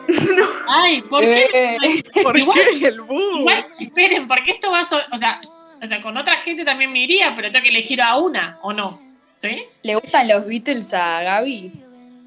Ay, 0.70 1.02
¿por 1.04 1.22
qué? 1.22 1.48
Eh, 1.54 2.04
¿Por 2.24 2.38
Igual- 2.38 2.60
qué 2.80 2.88
el 2.88 3.02
boom? 3.02 3.40
Igual, 3.40 3.66
esperen, 3.80 4.28
porque 4.28 4.52
esto 4.52 4.72
va 4.72 4.82
a... 4.82 4.86
so- 4.86 5.02
o, 5.12 5.18
sea, 5.18 5.42
o 5.82 5.88
sea, 5.88 6.02
con 6.02 6.16
otra 6.18 6.38
gente 6.38 6.64
también 6.66 6.92
me 6.92 7.00
iría, 7.00 7.34
pero 7.36 7.52
tengo 7.52 7.64
que 7.64 7.70
elegir 7.70 8.02
a 8.02 8.18
una, 8.18 8.58
¿o 8.62 8.72
no? 8.74 9.00
¿Sí? 9.38 9.64
¿Le 9.84 9.96
gustan 9.96 10.28
los 10.28 10.46
Beatles 10.46 10.94
a 10.94 11.22
Gaby? 11.24 11.72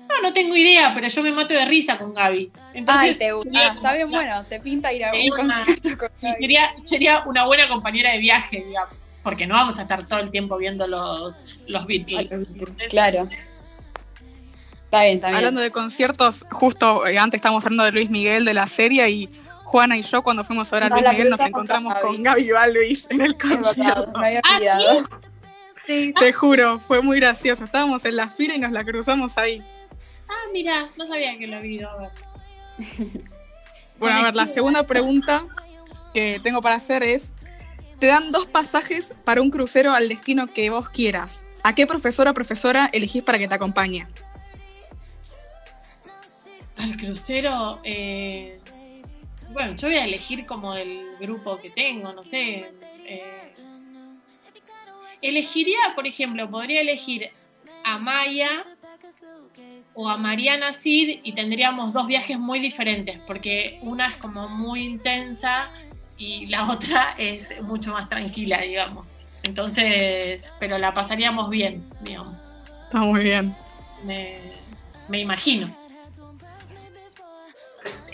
No, 0.08 0.20
no 0.22 0.32
tengo 0.32 0.54
idea, 0.56 0.92
pero 0.94 1.08
yo 1.08 1.22
me 1.22 1.32
mato 1.32 1.54
de 1.54 1.64
risa 1.64 1.96
con 1.96 2.12
Gaby. 2.12 2.50
Ay, 2.86 3.14
te 3.14 3.32
gusta. 3.32 3.50
sería 3.50 3.70
Ah, 3.70 3.74
está 3.74 3.92
bien, 3.94 4.10
bueno, 4.10 4.44
te 4.44 4.60
pinta 4.60 4.92
ir 4.92 5.04
a 5.04 5.12
un 5.12 5.32
una- 5.40 5.64
concierto 5.64 5.98
con 5.98 6.08
y 6.20 6.26
Gaby. 6.26 6.36
sería, 6.40 6.74
sería 6.84 7.22
una 7.26 7.46
buena 7.46 7.68
compañera 7.68 8.10
de 8.12 8.18
viaje, 8.18 8.64
digamos. 8.66 8.94
Porque 9.22 9.46
no 9.46 9.54
vamos 9.54 9.78
a 9.78 9.82
estar 9.82 10.06
todo 10.06 10.20
el 10.20 10.30
tiempo 10.30 10.58
viendo 10.58 10.86
los, 10.86 11.64
los 11.68 11.82
A 11.82 11.86
Beatles. 11.86 12.30
los 12.30 12.52
Beatles, 12.54 12.86
Claro. 12.90 13.28
Está 14.94 15.04
bien, 15.04 15.14
está 15.16 15.26
bien. 15.28 15.36
Hablando 15.38 15.60
de 15.60 15.70
conciertos, 15.72 16.44
justo 16.52 17.04
eh, 17.06 17.18
antes 17.18 17.38
estábamos 17.38 17.64
hablando 17.64 17.84
de 17.84 17.92
Luis 17.92 18.10
Miguel 18.10 18.44
de 18.44 18.54
la 18.54 18.68
serie 18.68 19.10
y 19.10 19.28
Juana 19.64 19.96
y 19.96 20.02
yo 20.02 20.22
cuando 20.22 20.44
fuimos 20.44 20.72
a 20.72 20.76
ver 20.76 20.84
a 20.84 20.88
Luis 20.88 21.08
Miguel 21.08 21.30
nos 21.30 21.40
encontramos 21.40 21.94
Gaby. 21.94 22.06
con 22.06 22.22
Gaby 22.22 22.50
Balvis 22.52 23.06
en 23.10 23.20
el 23.20 23.36
concierto. 23.36 24.12
me 24.20 24.38
había 24.38 24.40
Ah. 24.44 25.02
Sí, 25.84 26.14
Te 26.18 26.32
juro, 26.32 26.78
fue 26.78 27.02
muy 27.02 27.18
gracioso. 27.18 27.64
Estábamos 27.64 28.04
en 28.04 28.16
la 28.16 28.30
fila 28.30 28.54
y 28.54 28.58
nos 28.58 28.70
la 28.72 28.84
cruzamos 28.84 29.36
ahí. 29.36 29.62
Ah, 30.28 30.48
mira, 30.52 30.88
no 30.96 31.06
sabía 31.06 31.36
que 31.38 31.46
lo 31.48 31.56
había 31.56 31.72
ido 31.72 31.90
a 31.90 31.96
ver. 31.96 32.10
Bueno, 33.98 34.18
a 34.18 34.22
ver, 34.22 34.34
la 34.34 34.48
segunda 34.48 34.86
pregunta 34.86 35.44
que 36.12 36.40
tengo 36.42 36.60
para 36.60 36.74
hacer 36.76 37.02
es, 37.04 37.32
te 38.00 38.08
dan 38.08 38.32
dos 38.32 38.46
pasajes 38.46 39.14
para 39.24 39.40
un 39.40 39.50
crucero 39.50 39.92
al 39.92 40.08
destino 40.08 40.48
que 40.48 40.68
vos 40.68 40.88
quieras. 40.88 41.44
¿A 41.62 41.74
qué 41.74 41.86
profesora 41.86 42.32
o 42.32 42.34
profesora 42.34 42.90
elegís 42.92 43.22
para 43.22 43.38
que 43.38 43.46
te 43.48 43.54
acompañe? 43.54 44.06
Al 46.76 46.96
crucero, 46.96 47.80
eh, 47.84 48.58
bueno, 49.52 49.76
yo 49.76 49.88
voy 49.88 49.96
a 49.96 50.04
elegir 50.04 50.44
como 50.46 50.74
del 50.74 51.16
grupo 51.20 51.58
que 51.58 51.70
tengo, 51.70 52.12
no 52.12 52.24
sé. 52.24 52.72
eh, 53.06 53.52
elegiría, 55.22 55.78
por 55.94 56.06
ejemplo, 56.06 56.50
podría 56.50 56.80
elegir 56.80 57.28
a 57.84 57.98
Maya 57.98 58.50
o 59.94 60.08
a 60.08 60.16
Mariana 60.16 60.74
Cid 60.74 61.20
y 61.22 61.32
tendríamos 61.32 61.92
dos 61.92 62.06
viajes 62.06 62.38
muy 62.38 62.58
diferentes, 62.58 63.18
porque 63.26 63.78
una 63.82 64.08
es 64.08 64.16
como 64.16 64.48
muy 64.48 64.80
intensa 64.80 65.68
y 66.18 66.46
la 66.46 66.68
otra 66.70 67.14
es 67.16 67.60
mucho 67.62 67.92
más 67.92 68.08
tranquila, 68.08 68.60
digamos. 68.60 69.26
Entonces, 69.44 70.52
pero 70.58 70.78
la 70.78 70.92
pasaríamos 70.92 71.48
bien, 71.50 71.84
digamos. 72.00 72.34
Está 72.84 72.98
muy 73.00 73.22
bien. 73.22 73.54
Me, 74.04 74.38
me 75.08 75.20
imagino. 75.20 75.83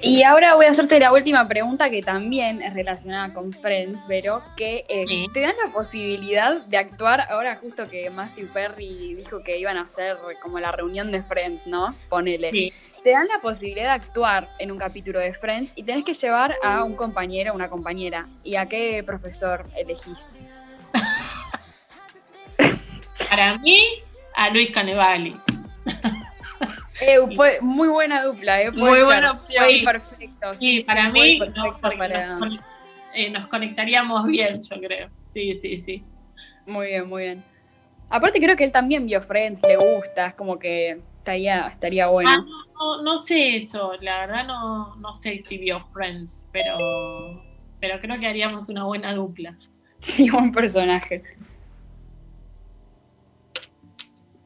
Y 0.02 0.22
ahora 0.22 0.54
voy 0.54 0.66
a 0.66 0.70
hacerte 0.70 0.98
la 0.98 1.12
última 1.12 1.46
pregunta 1.46 1.90
que 1.90 2.02
también 2.02 2.62
es 2.62 2.74
relacionada 2.74 3.32
con 3.34 3.52
Friends, 3.52 4.04
pero 4.08 4.42
que 4.56 4.84
Sí. 5.06 5.26
¿te 5.32 5.40
dan 5.40 5.54
la 5.64 5.70
posibilidad 5.72 6.64
de 6.66 6.76
actuar 6.78 7.26
ahora 7.30 7.56
justo 7.56 7.88
que 7.88 8.08
Matthew 8.10 8.48
Perry 8.48 9.14
dijo 9.14 9.42
que 9.42 9.58
iban 9.58 9.76
a 9.76 9.82
hacer 9.82 10.16
como 10.42 10.58
la 10.58 10.72
reunión 10.72 11.12
de 11.12 11.22
Friends, 11.22 11.66
¿no? 11.66 11.94
Ponele. 12.08 12.50
Sí. 12.50 12.72
Te 13.04 13.10
dan 13.12 13.26
la 13.28 13.40
posibilidad 13.40 13.86
de 13.86 14.04
actuar 14.04 14.48
en 14.58 14.70
un 14.70 14.78
capítulo 14.78 15.18
de 15.20 15.32
Friends 15.32 15.72
y 15.74 15.82
tenés 15.82 16.04
que 16.04 16.14
llevar 16.14 16.56
a 16.62 16.84
un 16.84 16.94
compañero 16.96 17.52
o 17.52 17.54
una 17.54 17.68
compañera. 17.68 18.26
¿Y 18.42 18.56
a 18.56 18.66
qué 18.66 19.02
profesor 19.04 19.64
elegís? 19.76 20.38
Para 23.30 23.56
mí, 23.58 23.82
a 24.36 24.50
Luis 24.50 24.70
Canevali. 24.70 25.36
Eh, 27.00 27.18
fue 27.34 27.58
muy 27.60 27.88
buena 27.88 28.22
dupla, 28.22 28.60
¿eh? 28.62 28.72
Puede 28.72 28.84
Muy 28.84 28.96
ser. 28.98 29.04
buena 29.06 29.30
opción. 29.32 29.64
Fue 29.64 29.92
perfecto. 29.92 30.54
Sí, 30.54 30.82
para 30.86 31.08
mí 31.10 31.38
no, 31.54 31.78
para- 31.80 32.36
nos, 32.36 32.50
eh, 33.14 33.30
nos 33.30 33.46
conectaríamos 33.46 34.26
bien, 34.26 34.62
yo 34.62 34.80
creo. 34.80 35.08
Sí, 35.24 35.58
sí, 35.60 35.76
sí. 35.78 36.04
Muy 36.66 36.88
bien, 36.88 37.08
muy 37.08 37.22
bien. 37.24 37.44
Aparte 38.10 38.40
creo 38.40 38.56
que 38.56 38.64
él 38.64 38.72
también 38.72 39.06
vio 39.06 39.20
Friends, 39.20 39.60
le 39.66 39.76
gusta, 39.76 40.26
es 40.28 40.34
como 40.34 40.58
que 40.58 41.00
estaría, 41.18 41.68
estaría 41.68 42.04
Ah, 42.06 42.08
bueno. 42.10 42.44
no, 42.78 43.02
no 43.02 43.16
sé 43.16 43.56
eso, 43.56 43.92
la 44.00 44.26
verdad 44.26 44.46
no, 44.46 44.96
no 44.96 45.14
sé 45.14 45.40
si 45.44 45.58
vio 45.58 45.86
Friends, 45.92 46.46
pero, 46.52 46.76
pero 47.80 48.00
creo 48.00 48.18
que 48.18 48.26
haríamos 48.26 48.68
una 48.68 48.84
buena 48.84 49.14
dupla. 49.14 49.56
Sí, 50.00 50.30
buen 50.30 50.50
personaje. 50.50 51.22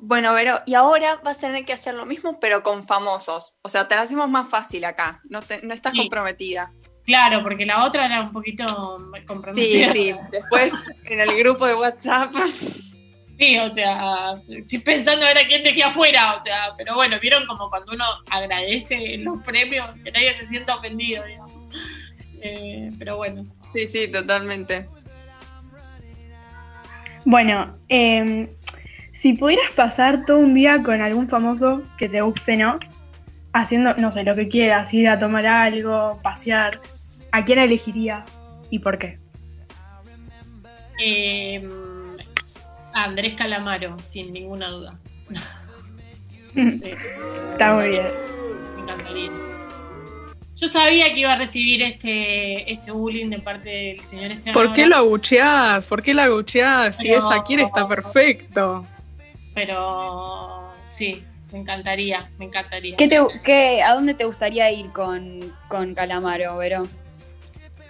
Bueno, 0.07 0.35
Vero, 0.35 0.61
y 0.67 0.75
ahora 0.75 1.19
vas 1.25 1.38
a 1.38 1.40
tener 1.43 1.64
que 1.64 1.73
hacer 1.73 1.95
lo 1.95 2.05
mismo, 2.05 2.38
pero 2.38 2.62
con 2.62 2.85
famosos. 2.85 3.57
O 3.62 3.69
sea, 3.71 3.88
te 3.88 3.95
la 3.95 4.03
hacemos 4.03 4.29
más 4.29 4.49
fácil 4.49 4.85
acá. 4.85 5.21
No, 5.31 5.40
te- 5.40 5.62
no 5.62 5.73
estás 5.73 5.93
Sí. 5.93 5.99
comprometida. 5.99 6.73
Claro, 7.07 7.43
porque 7.43 7.64
la 7.67 7.85
otra 7.85 8.07
era 8.07 8.21
un 8.23 8.33
poquito 8.33 8.64
Sí, 8.67 9.25
comprometida. 9.27 9.93
sí. 9.93 10.14
Después, 10.31 10.85
en 11.05 11.21
el 11.21 11.37
grupo 11.38 11.67
de 11.67 11.75
WhatsApp. 11.75 12.33
Sí, 13.37 13.59
o 13.59 13.75
sea, 13.75 14.40
estoy 14.49 14.79
pensando 14.79 15.27
a 15.27 15.29
ver 15.31 15.38
a 15.38 15.49
quién 15.49 15.64
dejé 15.64 15.83
afuera, 15.83 16.37
o 16.38 16.43
sea, 16.45 16.69
pero 16.79 16.95
bueno, 16.95 17.19
vieron 17.21 17.45
como 17.47 17.69
cuando 17.69 17.90
uno 17.93 18.05
agradece 18.31 19.17
los 19.19 19.38
premios, 19.43 19.90
que 20.05 20.12
nadie 20.12 20.33
se 20.35 20.47
sienta 20.47 20.77
ofendido, 20.77 21.25
digamos. 21.25 21.53
Eh, 22.40 22.93
pero 22.97 23.17
bueno, 23.17 23.45
Sí, 23.75 23.88
sí, 23.88 24.07
totalmente. 24.07 24.88
Bueno, 27.25 27.77
eh, 27.88 28.55
si 29.25 29.33
pudieras 29.33 29.73
pasar 29.73 30.27
todo 30.27 30.37
un 30.37 30.53
día 30.53 30.83
con 30.83 31.01
algún 31.01 31.31
famoso 31.31 31.83
que 31.97 32.11
te 32.11 32.21
guste, 32.21 32.59
¿no? 32.59 32.79
Haciendo, 33.55 33.95
no 33.95 34.13
sé, 34.13 34.23
lo 34.23 34.35
que 34.35 34.49
quieras, 34.49 34.93
ir 34.93 35.09
a 35.09 35.19
tomar 35.19 35.47
algo, 35.47 36.21
pasear, 36.23 36.79
¿a 37.33 37.43
quién 37.43 37.59
elegirías 37.59 38.31
y 38.69 38.81
por 38.81 38.99
qué? 38.99 39.19
Eh, 41.03 41.67
Andrés 42.93 43.33
Calamaro, 43.33 43.97
sin 44.01 44.31
ninguna 44.31 44.69
duda. 44.69 44.99
Sí, 46.53 46.93
Está 47.51 47.75
muy 47.75 47.89
bien. 47.89 48.07
Me 48.77 48.83
encantaría. 48.83 49.31
Yo 50.55 50.69
sabía 50.69 51.13
que 51.13 51.21
iba 51.21 51.33
a 51.33 51.37
recibir 51.37 51.83
este, 51.83 52.71
este 52.71 52.93
bullying 52.93 53.31
de 53.31 53.39
parte 53.39 53.71
del 53.71 54.01
señor 54.01 54.33
Esteban. 54.33 54.53
¿Por 54.53 54.73
qué 54.75 54.87
lo 54.87 54.97
agucheás? 54.97 55.89
¿Por 55.89 56.03
qué 56.03 56.13
lo 56.13 56.23
agucheás? 56.23 56.99
Si 56.99 57.09
ella 57.09 57.43
quiere, 57.45 57.65
está 57.65 57.89
perfecto. 57.89 58.87
Pero 59.55 60.73
sí, 60.93 61.25
me 61.53 61.61
encantaría, 61.61 62.31
me 62.38 62.47
encantaría. 62.47 62.97
¿Qué 62.97 63.09
te, 63.09 63.19
qué, 63.43 63.83
¿A 63.83 63.95
dónde 63.95 64.14
te 64.14 64.25
gustaría 64.25 64.71
ir 64.71 64.90
con, 64.90 65.55
con 65.69 65.95
Calamaro, 65.95 66.57
Vero? 66.57 66.87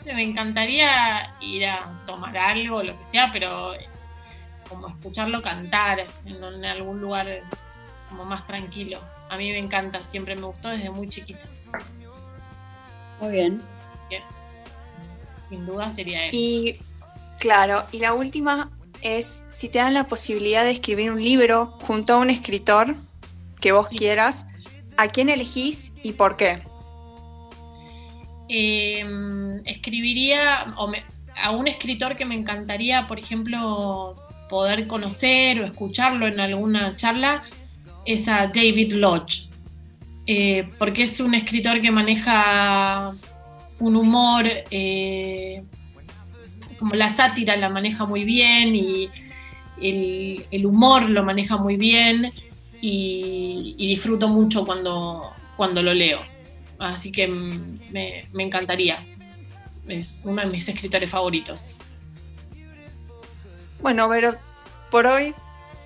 Me 0.05 0.23
encantaría 0.23 1.35
ir 1.41 1.67
a 1.67 2.03
tomar 2.05 2.37
algo, 2.37 2.83
lo 2.83 2.93
que 2.93 3.07
sea, 3.11 3.31
pero 3.33 3.73
como 4.69 4.89
escucharlo 4.89 5.41
cantar 5.41 6.05
en, 6.27 6.45
en 6.45 6.65
algún 6.65 7.01
lugar 7.01 7.41
como 8.11 8.25
más 8.25 8.47
tranquilo. 8.47 9.01
A 9.31 9.39
mí 9.39 9.51
me 9.51 9.59
encanta, 9.59 10.05
siempre 10.05 10.37
me 10.37 10.43
gustó 10.43 10.69
desde 10.69 10.91
muy 10.91 11.09
chiquita. 11.09 11.49
Muy 13.21 13.33
bien. 13.33 13.63
Sin 15.49 15.67
duda 15.67 15.93
sería 15.93 16.27
él. 16.27 16.31
Y 16.33 16.79
claro, 17.39 17.85
y 17.93 17.99
la 17.99 18.13
última, 18.15 18.71
es 19.05 19.45
si 19.49 19.69
te 19.69 19.79
dan 19.79 19.95
la 19.95 20.09
posibilidad 20.09 20.65
de 20.65 20.73
escribir 20.73 21.13
un 21.13 21.23
libro 21.23 21.79
junto 21.83 22.15
a 22.15 22.19
un 22.19 22.31
escritor 22.31 22.97
que 23.61 23.71
vos 23.71 23.89
quieras, 23.89 24.47
¿a 24.97 25.09
quién 25.09 25.29
elegís 25.29 25.93
y 26.03 26.13
por 26.13 26.37
qué? 26.37 26.63
Em, 28.49 29.63
escribiría 29.67 30.75
a 31.43 31.51
un 31.51 31.69
escritor 31.69 32.17
que 32.17 32.25
me 32.25 32.35
encantaría, 32.35 33.07
por 33.07 33.19
ejemplo, 33.19 34.17
poder 34.49 34.87
conocer 34.87 35.61
o 35.61 35.67
escucharlo 35.67 36.27
en 36.27 36.41
alguna 36.41 36.97
charla, 36.97 37.45
es 38.05 38.29
a 38.29 38.47
David 38.47 38.95
Lodge, 38.95 39.49
eh, 40.27 40.69
porque 40.79 41.05
es 41.05 41.21
un 41.21 41.35
escritor 41.35 41.81
que 41.81 41.91
maneja 41.91 43.13
un 43.81 43.97
humor, 43.97 44.45
eh, 44.71 45.63
como 46.85 46.97
la 46.97 47.09
sátira 47.09 47.57
la 47.57 47.71
maneja 47.71 48.05
muy 48.05 48.25
bien 48.25 48.77
y 48.77 49.09
el, 49.81 50.67
humor 50.67 51.09
lo 51.09 51.25
maneja 51.25 51.57
muy 51.57 51.77
bien 51.77 52.31
y, 52.79 53.75
disfruto 53.79 54.29
mucho 54.29 54.67
cuando, 54.67 55.33
cuando 55.57 55.83
lo 55.83 55.95
leo. 55.95 56.21
Así 56.79 57.11
que 57.11 57.27
me, 57.27 58.29
me 58.35 58.43
encantaría. 58.43 58.99
Es 59.89 60.15
uno 60.25 60.43
de 60.43 60.49
mis 60.49 60.69
escritores 60.69 61.09
favoritos. 61.09 61.65
Bueno, 63.81 64.07
pero 64.11 64.35
por 64.91 65.07
hoy 65.07 65.35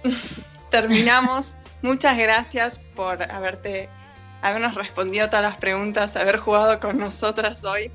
terminamos. 0.69 1.55
Muchas 1.81 2.19
gracias 2.19 2.79
por 2.97 3.23
haberte, 3.31 3.89
habernos 4.43 4.75
respondido 4.75 5.29
todas 5.29 5.45
las 5.45 5.59
preguntas, 5.59 6.17
haber 6.17 6.39
jugado 6.39 6.81
con 6.81 6.99
nosotras 6.99 7.65
hoy. 7.65 7.93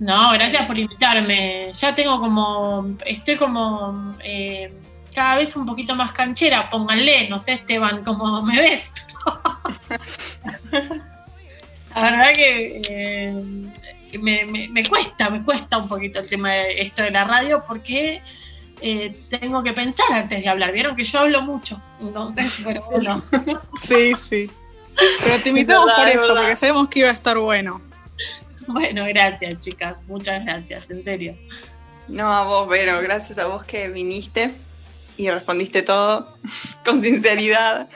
No, 0.00 0.32
gracias 0.32 0.66
por 0.66 0.78
invitarme. 0.78 1.72
Ya 1.72 1.94
tengo 1.94 2.20
como, 2.20 2.96
estoy 3.04 3.36
como 3.36 4.14
eh, 4.22 4.72
cada 5.14 5.36
vez 5.36 5.56
un 5.56 5.66
poquito 5.66 5.94
más 5.96 6.12
canchera. 6.12 6.70
Pónganle, 6.70 7.28
no 7.28 7.38
sé, 7.40 7.54
Esteban, 7.54 8.04
cómo 8.04 8.42
me 8.42 8.60
ves. 8.60 8.92
La 11.94 12.02
verdad 12.02 12.32
que 12.34 12.82
eh, 12.88 13.34
me, 14.20 14.84
cuesta, 14.88 15.30
me 15.30 15.42
cuesta 15.42 15.78
un 15.78 15.88
poquito 15.88 16.20
el 16.20 16.28
tema 16.28 16.52
de 16.52 16.82
esto 16.82 17.02
de 17.02 17.10
la 17.10 17.24
radio 17.24 17.64
porque 17.66 18.22
eh, 18.80 19.20
tengo 19.28 19.62
que 19.62 19.72
pensar 19.72 20.06
antes 20.12 20.42
de 20.42 20.48
hablar. 20.48 20.72
Vieron 20.72 20.94
que 20.94 21.02
yo 21.04 21.18
hablo 21.20 21.42
mucho, 21.42 21.80
entonces, 22.00 22.60
pero 22.64 22.80
bueno. 22.90 23.22
Sí, 23.80 24.14
sí. 24.14 24.50
Pero 25.24 25.42
te 25.42 25.48
invitamos 25.48 25.90
por 25.96 26.08
eso, 26.08 26.34
porque 26.34 26.56
sabemos 26.56 26.88
que 26.88 27.00
iba 27.00 27.08
a 27.08 27.12
estar 27.12 27.38
bueno. 27.38 27.80
Bueno, 28.72 29.04
gracias, 29.06 29.60
chicas. 29.60 29.96
Muchas 30.06 30.44
gracias, 30.44 30.90
en 30.90 31.02
serio. 31.02 31.34
No, 32.06 32.32
a 32.32 32.44
vos, 32.44 32.68
Vero, 32.68 33.00
gracias 33.00 33.38
a 33.38 33.46
vos 33.46 33.64
que 33.64 33.88
viniste 33.88 34.52
y 35.16 35.30
respondiste 35.30 35.82
todo 35.82 36.36
con 36.84 37.00
sinceridad. 37.00 37.88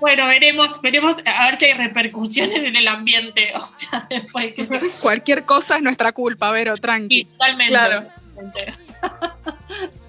Bueno, 0.00 0.26
veremos, 0.26 0.80
veremos 0.80 1.16
a 1.24 1.46
ver 1.46 1.58
si 1.58 1.66
hay 1.66 1.74
repercusiones 1.74 2.64
en 2.64 2.76
el 2.76 2.88
ambiente. 2.88 3.52
O 3.56 3.64
sea, 3.64 4.06
después 4.08 4.54
que 4.54 4.66
Cualquier 5.00 5.44
cosa 5.44 5.76
es 5.76 5.82
nuestra 5.82 6.12
culpa, 6.12 6.50
Vero, 6.50 6.76
tranqui. 6.76 7.24
Sí, 7.24 7.32
totalmente. 7.32 7.72
Claro. 7.72 8.04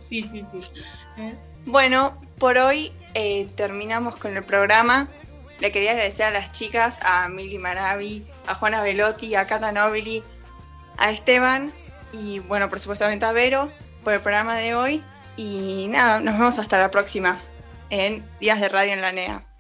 sí, 0.10 0.28
sí, 0.32 0.44
sí. 0.52 0.60
¿Eh? 1.18 1.34
Bueno, 1.66 2.20
por 2.40 2.58
hoy 2.58 2.92
eh, 3.14 3.48
terminamos 3.56 4.16
con 4.16 4.36
el 4.36 4.44
programa. 4.44 5.08
Le 5.60 5.72
quería 5.72 5.92
agradecer 5.92 6.26
a 6.26 6.32
las 6.32 6.52
chicas, 6.52 7.00
a 7.04 7.30
Mili 7.30 7.58
Maravi, 7.58 8.26
a 8.48 8.56
Juana 8.56 8.82
Velotti, 8.82 9.36
a 9.36 9.48
Cata 9.48 9.72
Nobili, 9.72 10.24
a 10.98 11.12
Esteban 11.12 11.74
y 12.12 12.40
bueno, 12.40 12.70
por 12.70 12.80
supuesto 12.80 13.06
a 13.06 13.32
Vero 13.32 13.72
por 14.04 14.14
el 14.14 14.20
programa 14.20 14.56
de 14.56 14.76
hoy. 14.76 15.04
Y 15.36 15.88
nada, 15.90 16.20
nos 16.20 16.38
vemos 16.38 16.60
hasta 16.60 16.78
la 16.78 16.92
próxima 16.92 17.40
en 17.90 18.24
Días 18.40 18.60
de 18.60 18.70
Radio 18.70 18.94
en 18.94 19.02
la 19.02 19.12
NEA. 19.12 19.53